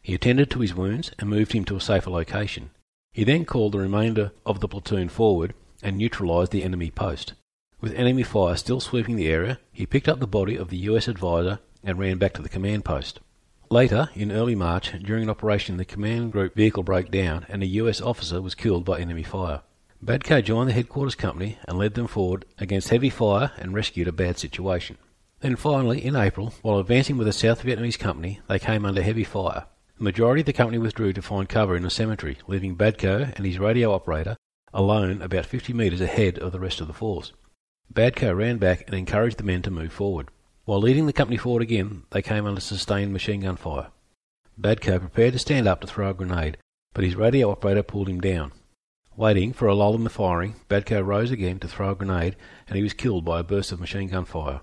He 0.00 0.14
attended 0.14 0.50
to 0.50 0.60
his 0.60 0.74
wounds 0.74 1.10
and 1.18 1.28
moved 1.28 1.52
him 1.52 1.66
to 1.66 1.76
a 1.76 1.80
safer 1.82 2.08
location. 2.08 2.70
He 3.12 3.24
then 3.24 3.44
called 3.44 3.72
the 3.72 3.78
remainder 3.78 4.32
of 4.46 4.60
the 4.60 4.68
platoon 4.68 5.10
forward 5.10 5.52
and 5.82 5.98
neutralised 5.98 6.52
the 6.52 6.62
enemy 6.62 6.90
post. 6.90 7.34
With 7.78 7.92
enemy 7.92 8.22
fire 8.22 8.56
still 8.56 8.80
sweeping 8.80 9.16
the 9.16 9.28
area, 9.28 9.58
he 9.70 9.84
picked 9.84 10.08
up 10.08 10.18
the 10.18 10.26
body 10.26 10.56
of 10.56 10.70
the 10.70 10.78
US 10.78 11.08
advisor 11.08 11.58
and 11.84 11.98
ran 11.98 12.16
back 12.16 12.32
to 12.34 12.42
the 12.42 12.48
command 12.48 12.86
post. 12.86 13.20
Later, 13.68 14.08
in 14.14 14.32
early 14.32 14.54
March, 14.54 14.92
during 15.02 15.24
an 15.24 15.30
operation, 15.30 15.76
the 15.76 15.84
command 15.84 16.32
group 16.32 16.54
vehicle 16.54 16.84
broke 16.84 17.10
down 17.10 17.44
and 17.50 17.62
a 17.62 17.66
US 17.66 18.00
officer 18.00 18.40
was 18.40 18.54
killed 18.54 18.86
by 18.86 18.98
enemy 18.98 19.24
fire. 19.24 19.60
Badcoe 20.02 20.42
joined 20.42 20.70
the 20.70 20.74
headquarters 20.74 21.14
company 21.14 21.58
and 21.68 21.76
led 21.76 21.92
them 21.92 22.06
forward 22.06 22.46
against 22.56 22.88
heavy 22.88 23.10
fire 23.10 23.52
and 23.58 23.74
rescued 23.74 24.08
a 24.08 24.12
bad 24.12 24.38
situation. 24.38 24.96
Then 25.40 25.56
finally, 25.56 26.04
in 26.04 26.16
April, 26.16 26.52
while 26.62 26.78
advancing 26.78 27.16
with 27.16 27.26
a 27.26 27.32
South 27.32 27.62
Vietnamese 27.62 27.98
company, 27.98 28.40
they 28.48 28.58
came 28.58 28.84
under 28.84 29.02
heavy 29.02 29.24
fire. 29.24 29.64
The 29.96 30.04
majority 30.04 30.40
of 30.40 30.46
the 30.46 30.52
company 30.52 30.78
withdrew 30.78 31.14
to 31.14 31.22
find 31.22 31.48
cover 31.48 31.76
in 31.76 31.84
a 31.84 31.90
cemetery, 31.90 32.38
leaving 32.46 32.76
Badcoe 32.76 33.34
and 33.36 33.46
his 33.46 33.58
radio 33.58 33.92
operator 33.92 34.36
alone 34.72 35.20
about 35.22 35.46
50 35.46 35.72
metres 35.72 36.00
ahead 36.00 36.38
of 36.38 36.52
the 36.52 36.60
rest 36.60 36.80
of 36.80 36.86
the 36.86 36.92
force. 36.92 37.32
Badcoe 37.92 38.36
ran 38.36 38.58
back 38.58 38.84
and 38.86 38.94
encouraged 38.94 39.38
the 39.38 39.44
men 39.44 39.62
to 39.62 39.70
move 39.70 39.92
forward. 39.92 40.28
While 40.64 40.80
leading 40.80 41.06
the 41.06 41.12
company 41.12 41.36
forward 41.36 41.62
again, 41.62 42.04
they 42.10 42.22
came 42.22 42.46
under 42.46 42.60
sustained 42.60 43.12
machine 43.12 43.40
gun 43.40 43.56
fire. 43.56 43.88
Badcoe 44.60 45.00
prepared 45.00 45.32
to 45.32 45.38
stand 45.38 45.66
up 45.66 45.80
to 45.80 45.86
throw 45.86 46.10
a 46.10 46.14
grenade, 46.14 46.58
but 46.92 47.02
his 47.02 47.16
radio 47.16 47.50
operator 47.50 47.82
pulled 47.82 48.08
him 48.08 48.20
down. 48.20 48.52
Waiting 49.16 49.52
for 49.52 49.66
a 49.66 49.74
lull 49.74 49.94
in 49.94 50.04
the 50.04 50.10
firing, 50.10 50.56
Badcoe 50.68 51.04
rose 51.04 51.30
again 51.30 51.58
to 51.60 51.68
throw 51.68 51.90
a 51.90 51.94
grenade, 51.94 52.36
and 52.68 52.76
he 52.76 52.82
was 52.82 52.92
killed 52.92 53.24
by 53.24 53.40
a 53.40 53.44
burst 53.44 53.72
of 53.72 53.80
machine 53.80 54.08
gun 54.08 54.24
fire. 54.24 54.60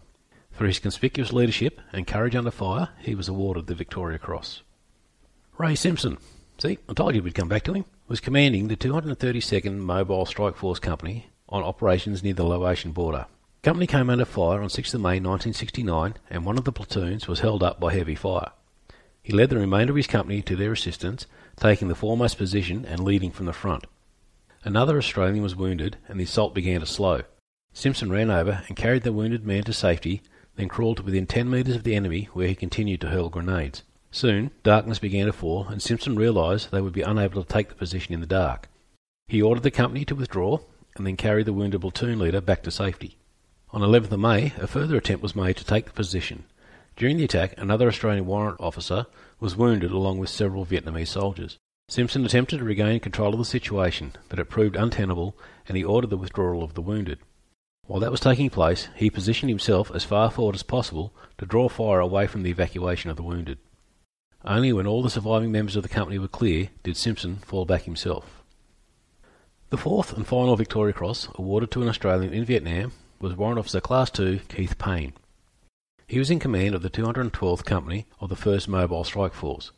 For 0.57 0.65
his 0.65 0.79
conspicuous 0.79 1.31
leadership 1.31 1.79
and 1.93 2.07
courage 2.07 2.35
under 2.35 2.49
fire, 2.49 2.89
he 2.97 3.13
was 3.13 3.27
awarded 3.27 3.67
the 3.67 3.75
Victoria 3.75 4.17
Cross. 4.17 4.63
Ray 5.59 5.75
Simpson, 5.75 6.17
see, 6.57 6.79
I 6.89 6.93
told 6.93 7.13
you 7.13 7.21
we'd 7.21 7.35
come 7.35 7.47
back 7.47 7.63
to 7.65 7.73
him, 7.73 7.85
was 8.07 8.19
commanding 8.19 8.67
the 8.67 8.75
232nd 8.75 9.77
Mobile 9.77 10.25
Strike 10.25 10.55
Force 10.55 10.79
Company 10.79 11.27
on 11.47 11.61
operations 11.61 12.23
near 12.23 12.33
the 12.33 12.43
Laotian 12.43 12.91
border. 12.91 13.27
Company 13.61 13.85
came 13.85 14.09
under 14.09 14.25
fire 14.25 14.59
on 14.63 14.69
6th 14.69 14.95
May 14.95 15.19
1969 15.19 16.15
and 16.31 16.43
one 16.43 16.57
of 16.57 16.63
the 16.63 16.71
platoons 16.71 17.27
was 17.27 17.41
held 17.41 17.61
up 17.61 17.79
by 17.79 17.93
heavy 17.93 18.15
fire. 18.15 18.49
He 19.21 19.33
led 19.33 19.51
the 19.51 19.59
remainder 19.59 19.93
of 19.93 19.97
his 19.97 20.07
company 20.07 20.41
to 20.41 20.55
their 20.55 20.71
assistance, 20.71 21.27
taking 21.55 21.87
the 21.87 21.93
foremost 21.93 22.39
position 22.39 22.83
and 22.83 23.01
leading 23.03 23.29
from 23.29 23.45
the 23.45 23.53
front. 23.53 23.85
Another 24.63 24.97
Australian 24.97 25.43
was 25.43 25.55
wounded 25.55 25.97
and 26.07 26.19
the 26.19 26.23
assault 26.23 26.55
began 26.55 26.79
to 26.79 26.87
slow. 26.87 27.21
Simpson 27.73 28.09
ran 28.09 28.31
over 28.31 28.63
and 28.67 28.75
carried 28.75 29.03
the 29.03 29.13
wounded 29.13 29.45
man 29.45 29.63
to 29.65 29.73
safety, 29.73 30.23
then 30.57 30.67
crawled 30.67 30.97
to 30.97 31.03
within 31.03 31.25
10 31.25 31.49
metres 31.49 31.75
of 31.75 31.83
the 31.83 31.95
enemy 31.95 32.27
where 32.33 32.47
he 32.47 32.55
continued 32.55 32.99
to 33.01 33.09
hurl 33.09 33.29
grenades. 33.29 33.83
Soon, 34.11 34.51
darkness 34.63 34.99
began 34.99 35.27
to 35.27 35.33
fall, 35.33 35.67
and 35.67 35.81
Simpson 35.81 36.15
realised 36.15 36.71
they 36.71 36.81
would 36.81 36.93
be 36.93 37.01
unable 37.01 37.43
to 37.43 37.47
take 37.47 37.69
the 37.69 37.75
position 37.75 38.13
in 38.13 38.19
the 38.19 38.25
dark. 38.27 38.67
He 39.27 39.41
ordered 39.41 39.63
the 39.63 39.71
company 39.71 40.03
to 40.05 40.15
withdraw, 40.15 40.59
and 40.95 41.05
then 41.05 41.15
carried 41.15 41.45
the 41.45 41.53
wounded 41.53 41.81
platoon 41.81 42.19
leader 42.19 42.41
back 42.41 42.63
to 42.63 42.71
safety. 42.71 43.17
On 43.71 43.81
11th 43.81 44.11
of 44.11 44.19
May, 44.19 44.53
a 44.57 44.65
further 44.65 44.97
attempt 44.97 45.21
was 45.21 45.35
made 45.35 45.57
to 45.57 45.65
take 45.65 45.85
the 45.85 45.91
position. 45.91 46.45
During 46.95 47.17
the 47.17 47.25
attack, 47.25 47.53
another 47.57 47.87
Australian 47.87 48.25
warrant 48.25 48.59
officer 48.59 49.05
was 49.39 49.55
wounded 49.55 49.91
along 49.91 50.17
with 50.17 50.29
several 50.29 50.65
Vietnamese 50.65 51.09
soldiers. 51.09 51.57
Simpson 51.89 52.25
attempted 52.25 52.57
to 52.57 52.63
regain 52.63 52.99
control 52.99 53.33
of 53.33 53.39
the 53.39 53.45
situation, 53.45 54.13
but 54.29 54.39
it 54.39 54.45
proved 54.45 54.75
untenable, 54.75 55.37
and 55.67 55.77
he 55.77 55.83
ordered 55.83 56.09
the 56.09 56.17
withdrawal 56.17 56.63
of 56.63 56.73
the 56.73 56.81
wounded. 56.81 57.19
While 57.87 58.01
that 58.01 58.11
was 58.11 58.19
taking 58.19 58.49
place, 58.49 58.89
he 58.95 59.09
positioned 59.09 59.49
himself 59.49 59.89
as 59.95 60.03
far 60.03 60.29
forward 60.29 60.55
as 60.55 60.63
possible 60.63 61.13
to 61.37 61.45
draw 61.45 61.69
fire 61.69 61.99
away 61.99 62.27
from 62.27 62.43
the 62.43 62.51
evacuation 62.51 63.09
of 63.09 63.15
the 63.15 63.23
wounded. 63.23 63.59
Only 64.43 64.73
when 64.73 64.85
all 64.85 65.01
the 65.01 65.09
surviving 65.09 65.51
members 65.51 65.77
of 65.77 65.83
the 65.83 65.89
company 65.89 66.19
were 66.19 66.27
clear 66.27 66.69
did 66.83 66.97
Simpson 66.97 67.37
fall 67.37 67.65
back 67.65 67.83
himself. 67.83 68.43
The 69.69 69.77
fourth 69.77 70.13
and 70.13 70.27
final 70.27 70.55
Victoria 70.55 70.93
Cross 70.93 71.29
awarded 71.35 71.71
to 71.71 71.81
an 71.81 71.89
Australian 71.89 72.33
in 72.33 72.45
Vietnam 72.45 72.91
was 73.19 73.35
Warrant 73.35 73.59
Officer 73.59 73.81
Class 73.81 74.09
2 74.11 74.41
Keith 74.49 74.77
Payne. 74.77 75.13
He 76.07 76.19
was 76.19 76.29
in 76.29 76.39
command 76.39 76.75
of 76.75 76.81
the 76.81 76.89
212th 76.89 77.65
Company 77.65 78.05
of 78.19 78.29
the 78.29 78.35
1st 78.35 78.67
Mobile 78.67 79.03
Strike 79.03 79.33
Force. 79.33 79.71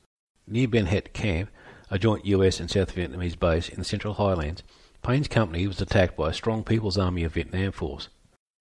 Near 0.47 0.67
Ben 0.67 0.87
Het 0.87 1.13
Camp, 1.13 1.49
a 1.89 1.97
joint 1.97 2.25
US 2.25 2.59
and 2.59 2.69
South 2.69 2.93
Vietnamese 2.93 3.39
base 3.39 3.69
in 3.69 3.77
the 3.77 3.85
Central 3.85 4.15
Highlands, 4.15 4.63
Payne's 5.01 5.27
company 5.27 5.65
was 5.65 5.81
attacked 5.81 6.17
by 6.17 6.29
a 6.29 6.33
strong 6.33 6.63
People's 6.63 6.97
Army 6.97 7.23
of 7.23 7.33
Vietnam 7.33 7.71
force. 7.71 8.09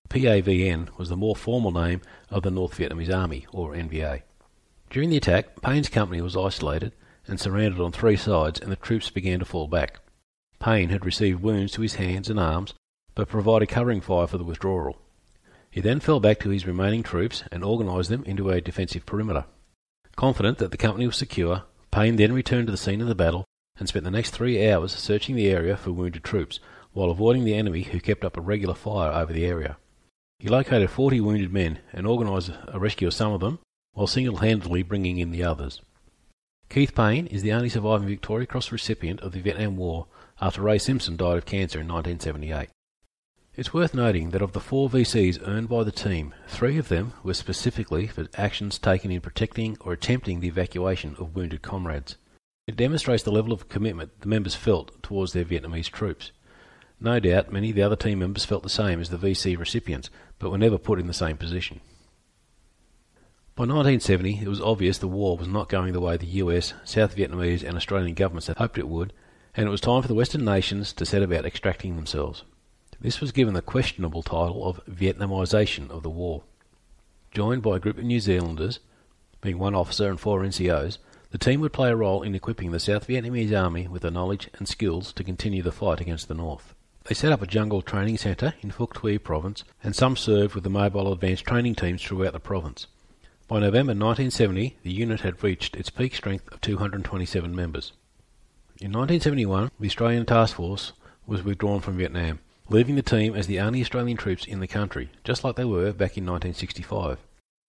PAVN 0.08 0.96
was 0.96 1.08
the 1.08 1.16
more 1.16 1.36
formal 1.36 1.72
name 1.72 2.00
of 2.30 2.42
the 2.42 2.50
North 2.50 2.76
Vietnamese 2.78 3.14
Army, 3.14 3.46
or 3.52 3.74
NVA. 3.74 4.22
During 4.88 5.10
the 5.10 5.16
attack, 5.16 5.60
Payne's 5.60 5.88
company 5.88 6.22
was 6.22 6.36
isolated 6.36 6.92
and 7.26 7.38
surrounded 7.38 7.80
on 7.80 7.92
three 7.92 8.16
sides, 8.16 8.60
and 8.60 8.72
the 8.72 8.76
troops 8.76 9.10
began 9.10 9.40
to 9.40 9.44
fall 9.44 9.68
back. 9.68 10.00
Payne 10.60 10.88
had 10.88 11.04
received 11.04 11.42
wounds 11.42 11.72
to 11.72 11.82
his 11.82 11.96
hands 11.96 12.30
and 12.30 12.40
arms, 12.40 12.72
but 13.14 13.28
provided 13.28 13.68
covering 13.68 14.00
fire 14.00 14.26
for 14.26 14.38
the 14.38 14.44
withdrawal. 14.44 14.96
He 15.70 15.80
then 15.80 16.00
fell 16.00 16.20
back 16.20 16.38
to 16.40 16.50
his 16.50 16.66
remaining 16.66 17.02
troops 17.02 17.44
and 17.52 17.62
organised 17.62 18.08
them 18.08 18.24
into 18.24 18.48
a 18.48 18.60
defensive 18.60 19.04
perimeter. 19.04 19.44
Confident 20.16 20.58
that 20.58 20.70
the 20.70 20.78
company 20.78 21.06
was 21.06 21.16
secure, 21.16 21.64
Payne 21.90 22.16
then 22.16 22.32
returned 22.32 22.68
to 22.68 22.70
the 22.70 22.78
scene 22.78 23.00
of 23.00 23.08
the 23.08 23.14
battle 23.14 23.44
and 23.78 23.88
spent 23.88 24.04
the 24.04 24.10
next 24.10 24.30
three 24.30 24.68
hours 24.68 24.92
searching 24.92 25.36
the 25.36 25.50
area 25.50 25.76
for 25.76 25.92
wounded 25.92 26.24
troops, 26.24 26.60
while 26.92 27.10
avoiding 27.10 27.44
the 27.44 27.54
enemy 27.54 27.82
who 27.82 28.00
kept 28.00 28.24
up 28.24 28.36
a 28.36 28.40
regular 28.40 28.74
fire 28.74 29.12
over 29.12 29.32
the 29.32 29.46
area. 29.46 29.76
He 30.38 30.48
located 30.48 30.90
40 30.90 31.20
wounded 31.20 31.52
men 31.52 31.78
and 31.92 32.06
organised 32.06 32.52
a 32.68 32.78
rescue 32.78 33.08
of 33.08 33.14
some 33.14 33.32
of 33.32 33.40
them, 33.40 33.58
while 33.92 34.06
single-handedly 34.06 34.82
bringing 34.84 35.18
in 35.18 35.30
the 35.30 35.42
others. 35.42 35.82
Keith 36.68 36.94
Payne 36.94 37.26
is 37.26 37.42
the 37.42 37.52
only 37.52 37.68
surviving 37.68 38.06
Victoria 38.06 38.46
Cross 38.46 38.70
recipient 38.70 39.20
of 39.20 39.32
the 39.32 39.40
Vietnam 39.40 39.76
War 39.76 40.06
after 40.40 40.60
Ray 40.60 40.78
Simpson 40.78 41.16
died 41.16 41.38
of 41.38 41.46
cancer 41.46 41.80
in 41.80 41.88
1978. 41.88 42.68
It's 43.56 43.74
worth 43.74 43.94
noting 43.94 44.30
that 44.30 44.42
of 44.42 44.52
the 44.52 44.60
four 44.60 44.88
VCs 44.88 45.44
earned 45.48 45.68
by 45.68 45.82
the 45.82 45.90
team, 45.90 46.32
three 46.46 46.78
of 46.78 46.88
them 46.88 47.14
were 47.24 47.34
specifically 47.34 48.06
for 48.06 48.28
actions 48.36 48.78
taken 48.78 49.10
in 49.10 49.20
protecting 49.20 49.76
or 49.80 49.92
attempting 49.92 50.38
the 50.38 50.46
evacuation 50.46 51.16
of 51.18 51.34
wounded 51.34 51.62
comrades. 51.62 52.16
It 52.68 52.76
demonstrates 52.76 53.22
the 53.22 53.32
level 53.32 53.54
of 53.54 53.70
commitment 53.70 54.20
the 54.20 54.28
members 54.28 54.54
felt 54.54 55.02
towards 55.02 55.32
their 55.32 55.46
Vietnamese 55.46 55.90
troops. 55.90 56.32
No 57.00 57.18
doubt 57.18 57.50
many 57.50 57.70
of 57.70 57.76
the 57.76 57.82
other 57.82 57.96
team 57.96 58.18
members 58.18 58.44
felt 58.44 58.62
the 58.62 58.68
same 58.68 59.00
as 59.00 59.08
the 59.08 59.16
VC 59.16 59.58
recipients, 59.58 60.10
but 60.38 60.50
were 60.50 60.58
never 60.58 60.76
put 60.76 61.00
in 61.00 61.06
the 61.06 61.14
same 61.14 61.38
position. 61.38 61.80
By 63.56 63.62
1970, 63.62 64.40
it 64.42 64.48
was 64.48 64.60
obvious 64.60 64.98
the 64.98 65.08
war 65.08 65.38
was 65.38 65.48
not 65.48 65.70
going 65.70 65.94
the 65.94 66.00
way 66.02 66.18
the 66.18 66.26
US, 66.26 66.74
South 66.84 67.16
Vietnamese, 67.16 67.66
and 67.66 67.74
Australian 67.74 68.12
governments 68.12 68.48
had 68.48 68.58
hoped 68.58 68.76
it 68.76 68.86
would, 68.86 69.14
and 69.54 69.66
it 69.66 69.70
was 69.70 69.80
time 69.80 70.02
for 70.02 70.08
the 70.08 70.12
Western 70.12 70.44
nations 70.44 70.92
to 70.92 71.06
set 71.06 71.22
about 71.22 71.46
extracting 71.46 71.96
themselves. 71.96 72.44
This 73.00 73.18
was 73.18 73.32
given 73.32 73.54
the 73.54 73.62
questionable 73.62 74.22
title 74.22 74.68
of 74.68 74.84
Vietnamisation 74.84 75.88
of 75.90 76.02
the 76.02 76.10
war. 76.10 76.42
Joined 77.30 77.62
by 77.62 77.76
a 77.76 77.80
group 77.80 77.96
of 77.96 78.04
New 78.04 78.20
Zealanders, 78.20 78.80
being 79.40 79.58
one 79.58 79.74
officer 79.74 80.10
and 80.10 80.20
four 80.20 80.42
NCOs, 80.42 80.98
the 81.30 81.38
team 81.38 81.60
would 81.60 81.72
play 81.72 81.90
a 81.90 81.96
role 81.96 82.22
in 82.22 82.34
equipping 82.34 82.70
the 82.70 82.80
South 82.80 83.06
Vietnamese 83.06 83.52
army 83.52 83.86
with 83.86 84.02
the 84.02 84.10
knowledge 84.10 84.48
and 84.54 84.66
skills 84.66 85.12
to 85.12 85.24
continue 85.24 85.62
the 85.62 85.72
fight 85.72 86.00
against 86.00 86.28
the 86.28 86.34
North. 86.34 86.74
They 87.04 87.14
set 87.14 87.32
up 87.32 87.42
a 87.42 87.46
jungle 87.46 87.82
training 87.82 88.18
centre 88.18 88.54
in 88.62 88.70
Phuoc 88.70 88.94
Tuy 88.94 89.18
province, 89.18 89.64
and 89.82 89.94
some 89.94 90.16
served 90.16 90.54
with 90.54 90.64
the 90.64 90.70
mobile 90.70 91.12
advanced 91.12 91.44
training 91.44 91.74
teams 91.74 92.02
throughout 92.02 92.32
the 92.32 92.40
province. 92.40 92.86
By 93.46 93.60
November 93.60 93.92
1970, 93.92 94.76
the 94.82 94.92
unit 94.92 95.20
had 95.20 95.42
reached 95.42 95.76
its 95.76 95.90
peak 95.90 96.14
strength 96.14 96.52
of 96.52 96.60
227 96.60 97.54
members. 97.54 97.92
In 98.80 98.92
1971, 98.92 99.70
the 99.80 99.86
Australian 99.86 100.26
Task 100.26 100.56
Force 100.56 100.92
was 101.26 101.42
withdrawn 101.42 101.80
from 101.80 101.96
Vietnam, 101.96 102.40
leaving 102.68 102.94
the 102.94 103.02
team 103.02 103.34
as 103.34 103.46
the 103.46 103.60
only 103.60 103.80
Australian 103.80 104.16
troops 104.16 104.46
in 104.46 104.60
the 104.60 104.66
country, 104.66 105.10
just 105.24 105.44
like 105.44 105.56
they 105.56 105.64
were 105.64 105.92
back 105.92 106.16
in 106.16 106.24
1965. 106.24 107.18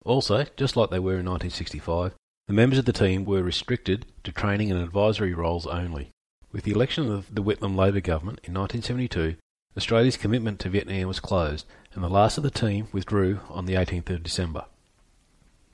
Also, 0.05 0.45
just 0.55 0.75
like 0.75 0.89
they 0.89 0.99
were 0.99 1.19
in 1.19 1.25
1965, 1.25 2.13
the 2.49 2.55
members 2.55 2.79
of 2.79 2.85
the 2.85 2.91
team 2.91 3.25
were 3.25 3.43
restricted 3.43 4.07
to 4.23 4.31
training 4.31 4.71
and 4.71 4.81
advisory 4.81 5.35
roles 5.35 5.67
only. 5.67 6.09
With 6.51 6.63
the 6.63 6.71
election 6.71 7.11
of 7.11 7.35
the 7.35 7.43
Whitlam 7.43 7.75
Labor 7.75 7.99
government 7.99 8.39
in 8.43 8.55
1972, 8.55 9.35
Australia's 9.77 10.17
commitment 10.17 10.59
to 10.61 10.69
Vietnam 10.71 11.07
was 11.07 11.19
closed, 11.19 11.67
and 11.93 12.03
the 12.03 12.09
last 12.09 12.37
of 12.37 12.43
the 12.43 12.49
team 12.49 12.87
withdrew 12.91 13.41
on 13.49 13.67
the 13.67 13.75
18th 13.75 14.09
of 14.09 14.23
December. 14.23 14.65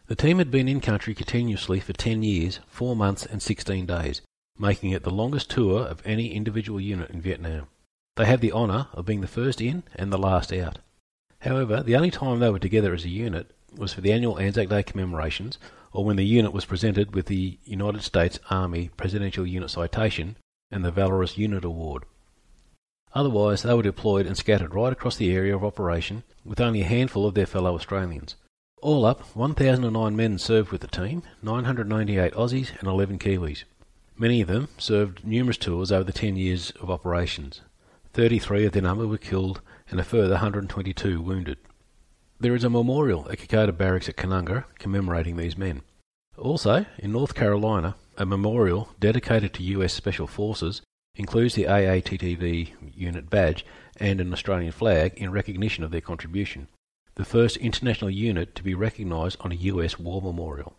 The 0.08 0.17
team 0.17 0.38
had 0.38 0.51
been 0.51 0.67
in 0.67 0.82
country 0.82 1.15
continuously 1.15 1.79
for 1.79 1.94
10 1.94 2.24
years, 2.24 2.60
4 2.67 2.94
months, 2.94 3.25
and 3.25 3.41
16 3.41 3.86
days, 3.86 4.22
making 4.60 4.91
it 4.91 5.03
the 5.03 5.10
longest 5.10 5.50
tour 5.50 5.86
of 5.86 6.01
any 6.03 6.34
individual 6.34 6.82
unit 6.82 7.10
in 7.10 7.22
Vietnam. 7.22 7.67
They 8.17 8.25
had 8.25 8.41
the 8.41 8.51
honour 8.51 8.88
of 8.91 9.05
being 9.05 9.22
the 9.22 9.27
first 9.27 9.62
in 9.62 9.84
and 9.96 10.12
the 10.12 10.17
last 10.17 10.51
out. 10.51 10.79
However, 11.39 11.82
the 11.82 11.96
only 11.96 12.12
time 12.12 12.39
they 12.41 12.50
were 12.50 12.60
together 12.60 12.94
as 12.94 13.05
a 13.05 13.10
unit 13.10 13.51
was 13.77 13.94
for 13.94 14.01
the 14.01 14.12
annual 14.12 14.39
Anzac 14.39 14.67
Day 14.67 14.84
commemorations 14.84 15.58
or 15.95 16.03
when 16.03 16.17
the 16.17 16.25
unit 16.25 16.51
was 16.51 16.65
presented 16.65 17.15
with 17.15 17.27
the 17.27 17.57
United 17.63 18.03
States 18.03 18.37
Army 18.49 18.89
Presidential 18.97 19.47
Unit 19.47 19.69
Citation 19.69 20.35
and 20.69 20.83
the 20.83 20.91
Valorous 20.91 21.37
Unit 21.37 21.63
Award. 21.63 22.03
Otherwise, 23.13 23.63
they 23.63 23.73
were 23.73 23.81
deployed 23.81 24.25
and 24.25 24.37
scattered 24.37 24.73
right 24.73 24.91
across 24.91 25.15
the 25.15 25.31
area 25.31 25.55
of 25.55 25.63
operation 25.63 26.23
with 26.43 26.59
only 26.59 26.81
a 26.81 26.85
handful 26.85 27.25
of 27.25 27.33
their 27.33 27.45
fellow 27.45 27.75
Australians. 27.75 28.35
All 28.81 29.05
up, 29.05 29.21
1,009 29.37 30.15
men 30.17 30.37
served 30.37 30.71
with 30.71 30.81
the 30.81 30.87
team, 30.87 31.23
998 31.41 32.33
Aussies 32.33 32.77
and 32.79 32.89
11 32.89 33.17
Kiwis. 33.17 33.63
Many 34.17 34.41
of 34.41 34.49
them 34.49 34.67
served 34.77 35.25
numerous 35.25 35.57
tours 35.57 35.93
over 35.93 36.03
the 36.03 36.11
10 36.11 36.35
years 36.35 36.71
of 36.81 36.91
operations. 36.91 37.61
33 38.11 38.65
of 38.65 38.73
their 38.73 38.81
number 38.81 39.07
were 39.07 39.17
killed 39.17 39.61
and 39.89 39.99
a 39.99 40.03
further 40.03 40.33
122 40.33 41.21
wounded. 41.21 41.57
There 42.37 42.53
is 42.53 42.65
a 42.65 42.69
memorial 42.69 43.29
at 43.31 43.39
Kokoda 43.39 43.71
Barracks 43.71 44.09
at 44.09 44.17
Canungra 44.17 44.65
commemorating 44.77 45.37
these 45.37 45.57
men. 45.57 45.83
Also, 46.37 46.85
in 46.99 47.13
North 47.13 47.33
Carolina, 47.33 47.95
a 48.17 48.25
memorial 48.25 48.89
dedicated 48.99 49.53
to 49.53 49.63
US 49.63 49.93
Special 49.93 50.27
Forces 50.27 50.81
includes 51.15 51.55
the 51.55 51.63
AATTV 51.63 52.73
unit 52.93 53.29
badge 53.29 53.65
and 53.97 54.19
an 54.19 54.33
Australian 54.33 54.73
flag 54.73 55.13
in 55.15 55.31
recognition 55.31 55.85
of 55.85 55.91
their 55.91 56.01
contribution, 56.01 56.67
the 57.15 57.23
first 57.23 57.55
international 57.55 58.11
unit 58.11 58.53
to 58.55 58.63
be 58.63 58.73
recognised 58.73 59.37
on 59.39 59.53
a 59.53 59.55
US 59.71 59.97
war 59.97 60.21
memorial. 60.21 60.75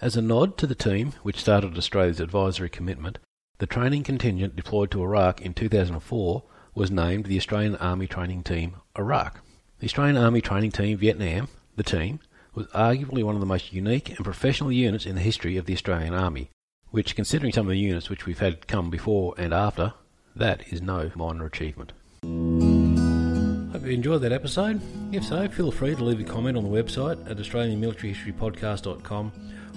As 0.00 0.16
a 0.16 0.22
nod 0.22 0.56
to 0.56 0.66
the 0.66 0.74
team 0.74 1.12
which 1.22 1.40
started 1.40 1.76
Australia's 1.76 2.18
advisory 2.18 2.70
commitment, 2.70 3.18
the 3.58 3.66
training 3.66 4.04
contingent 4.04 4.56
deployed 4.56 4.90
to 4.92 5.02
Iraq 5.02 5.42
in 5.42 5.52
2004 5.52 6.44
was 6.74 6.90
named 6.90 7.26
the 7.26 7.36
Australian 7.36 7.76
Army 7.76 8.06
Training 8.06 8.42
Team 8.42 8.76
Iraq. 8.96 9.42
The 9.80 9.86
Australian 9.86 10.16
Army 10.16 10.40
Training 10.40 10.72
Team 10.72 10.98
Vietnam, 10.98 11.46
the 11.76 11.84
team, 11.84 12.18
was 12.52 12.66
arguably 12.68 13.22
one 13.22 13.36
of 13.36 13.40
the 13.40 13.46
most 13.46 13.72
unique 13.72 14.08
and 14.08 14.24
professional 14.24 14.72
units 14.72 15.06
in 15.06 15.14
the 15.14 15.20
history 15.20 15.56
of 15.56 15.66
the 15.66 15.72
Australian 15.72 16.14
Army, 16.14 16.50
which, 16.90 17.14
considering 17.14 17.52
some 17.52 17.66
of 17.66 17.70
the 17.70 17.78
units 17.78 18.10
which 18.10 18.26
we've 18.26 18.40
had 18.40 18.66
come 18.66 18.90
before 18.90 19.34
and 19.38 19.54
after, 19.54 19.92
that 20.34 20.64
is 20.72 20.82
no 20.82 21.12
minor 21.14 21.46
achievement. 21.46 21.92
Hope 22.24 23.86
you 23.86 23.92
enjoyed 23.92 24.22
that 24.22 24.32
episode. 24.32 24.80
If 25.12 25.22
so, 25.22 25.46
feel 25.48 25.70
free 25.70 25.94
to 25.94 26.02
leave 26.02 26.18
a 26.18 26.24
comment 26.24 26.56
on 26.56 26.64
the 26.64 26.70
website 26.70 27.30
at 27.30 27.36
AustralianMilitaryHistoryPodcast.com 27.36 29.32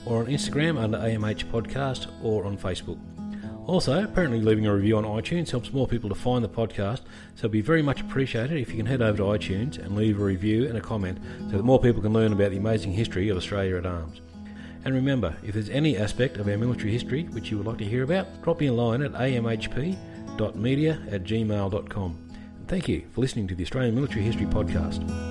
or 0.08 0.22
on 0.22 0.26
Instagram 0.26 0.80
under 0.80 0.98
AMH 0.98 1.52
Podcast 1.52 2.08
or 2.24 2.46
on 2.46 2.58
Facebook. 2.58 2.98
Also, 3.72 4.04
apparently 4.04 4.42
leaving 4.42 4.68
a 4.68 4.76
review 4.76 4.98
on 4.98 5.06
iTunes 5.06 5.50
helps 5.50 5.72
more 5.72 5.88
people 5.88 6.10
to 6.10 6.14
find 6.14 6.44
the 6.44 6.50
podcast, 6.50 7.04
so 7.36 7.44
it'd 7.44 7.52
be 7.52 7.62
very 7.62 7.82
much 7.82 8.02
appreciated 8.02 8.58
if 8.58 8.70
you 8.70 8.76
can 8.76 8.86
head 8.86 9.02
over 9.02 9.20
to 9.20 9.24
iTunes 9.24 9.78
and 9.78 9.96
leave 9.96 10.20
a 10.20 10.24
review 10.26 10.68
and 10.68 10.78
a 10.78 10.82
comment 10.82 11.18
so 11.50 11.56
that 11.56 11.64
more 11.64 11.80
people 11.80 12.02
can 12.02 12.12
learn 12.12 12.34
about 12.34 12.52
the 12.52 12.58
amazing 12.58 12.92
history 12.92 13.30
of 13.30 13.38
Australia 13.38 13.78
at 13.78 13.86
Arms. 13.86 14.20
And 14.84 14.94
remember, 14.94 15.38
if 15.42 15.54
there's 15.54 15.70
any 15.70 15.96
aspect 15.96 16.36
of 16.36 16.50
our 16.50 16.58
military 16.58 16.92
history 16.92 17.24
which 17.30 17.50
you 17.50 17.60
would 17.60 17.66
like 17.66 17.78
to 17.78 17.86
hear 17.86 18.04
about, 18.04 18.44
drop 18.44 18.60
me 18.60 18.68
a 18.68 18.74
line 18.74 19.04
at 19.04 19.14
amhp.media 19.14 21.00
at 21.10 21.24
gmail.com. 21.24 22.30
And 22.58 22.68
thank 22.68 22.90
you 22.90 23.06
for 23.14 23.22
listening 23.22 23.48
to 23.48 23.56
the 23.56 23.64
Australian 23.64 23.96
Military 23.96 24.24
History 24.24 24.48
Podcast. 24.48 25.31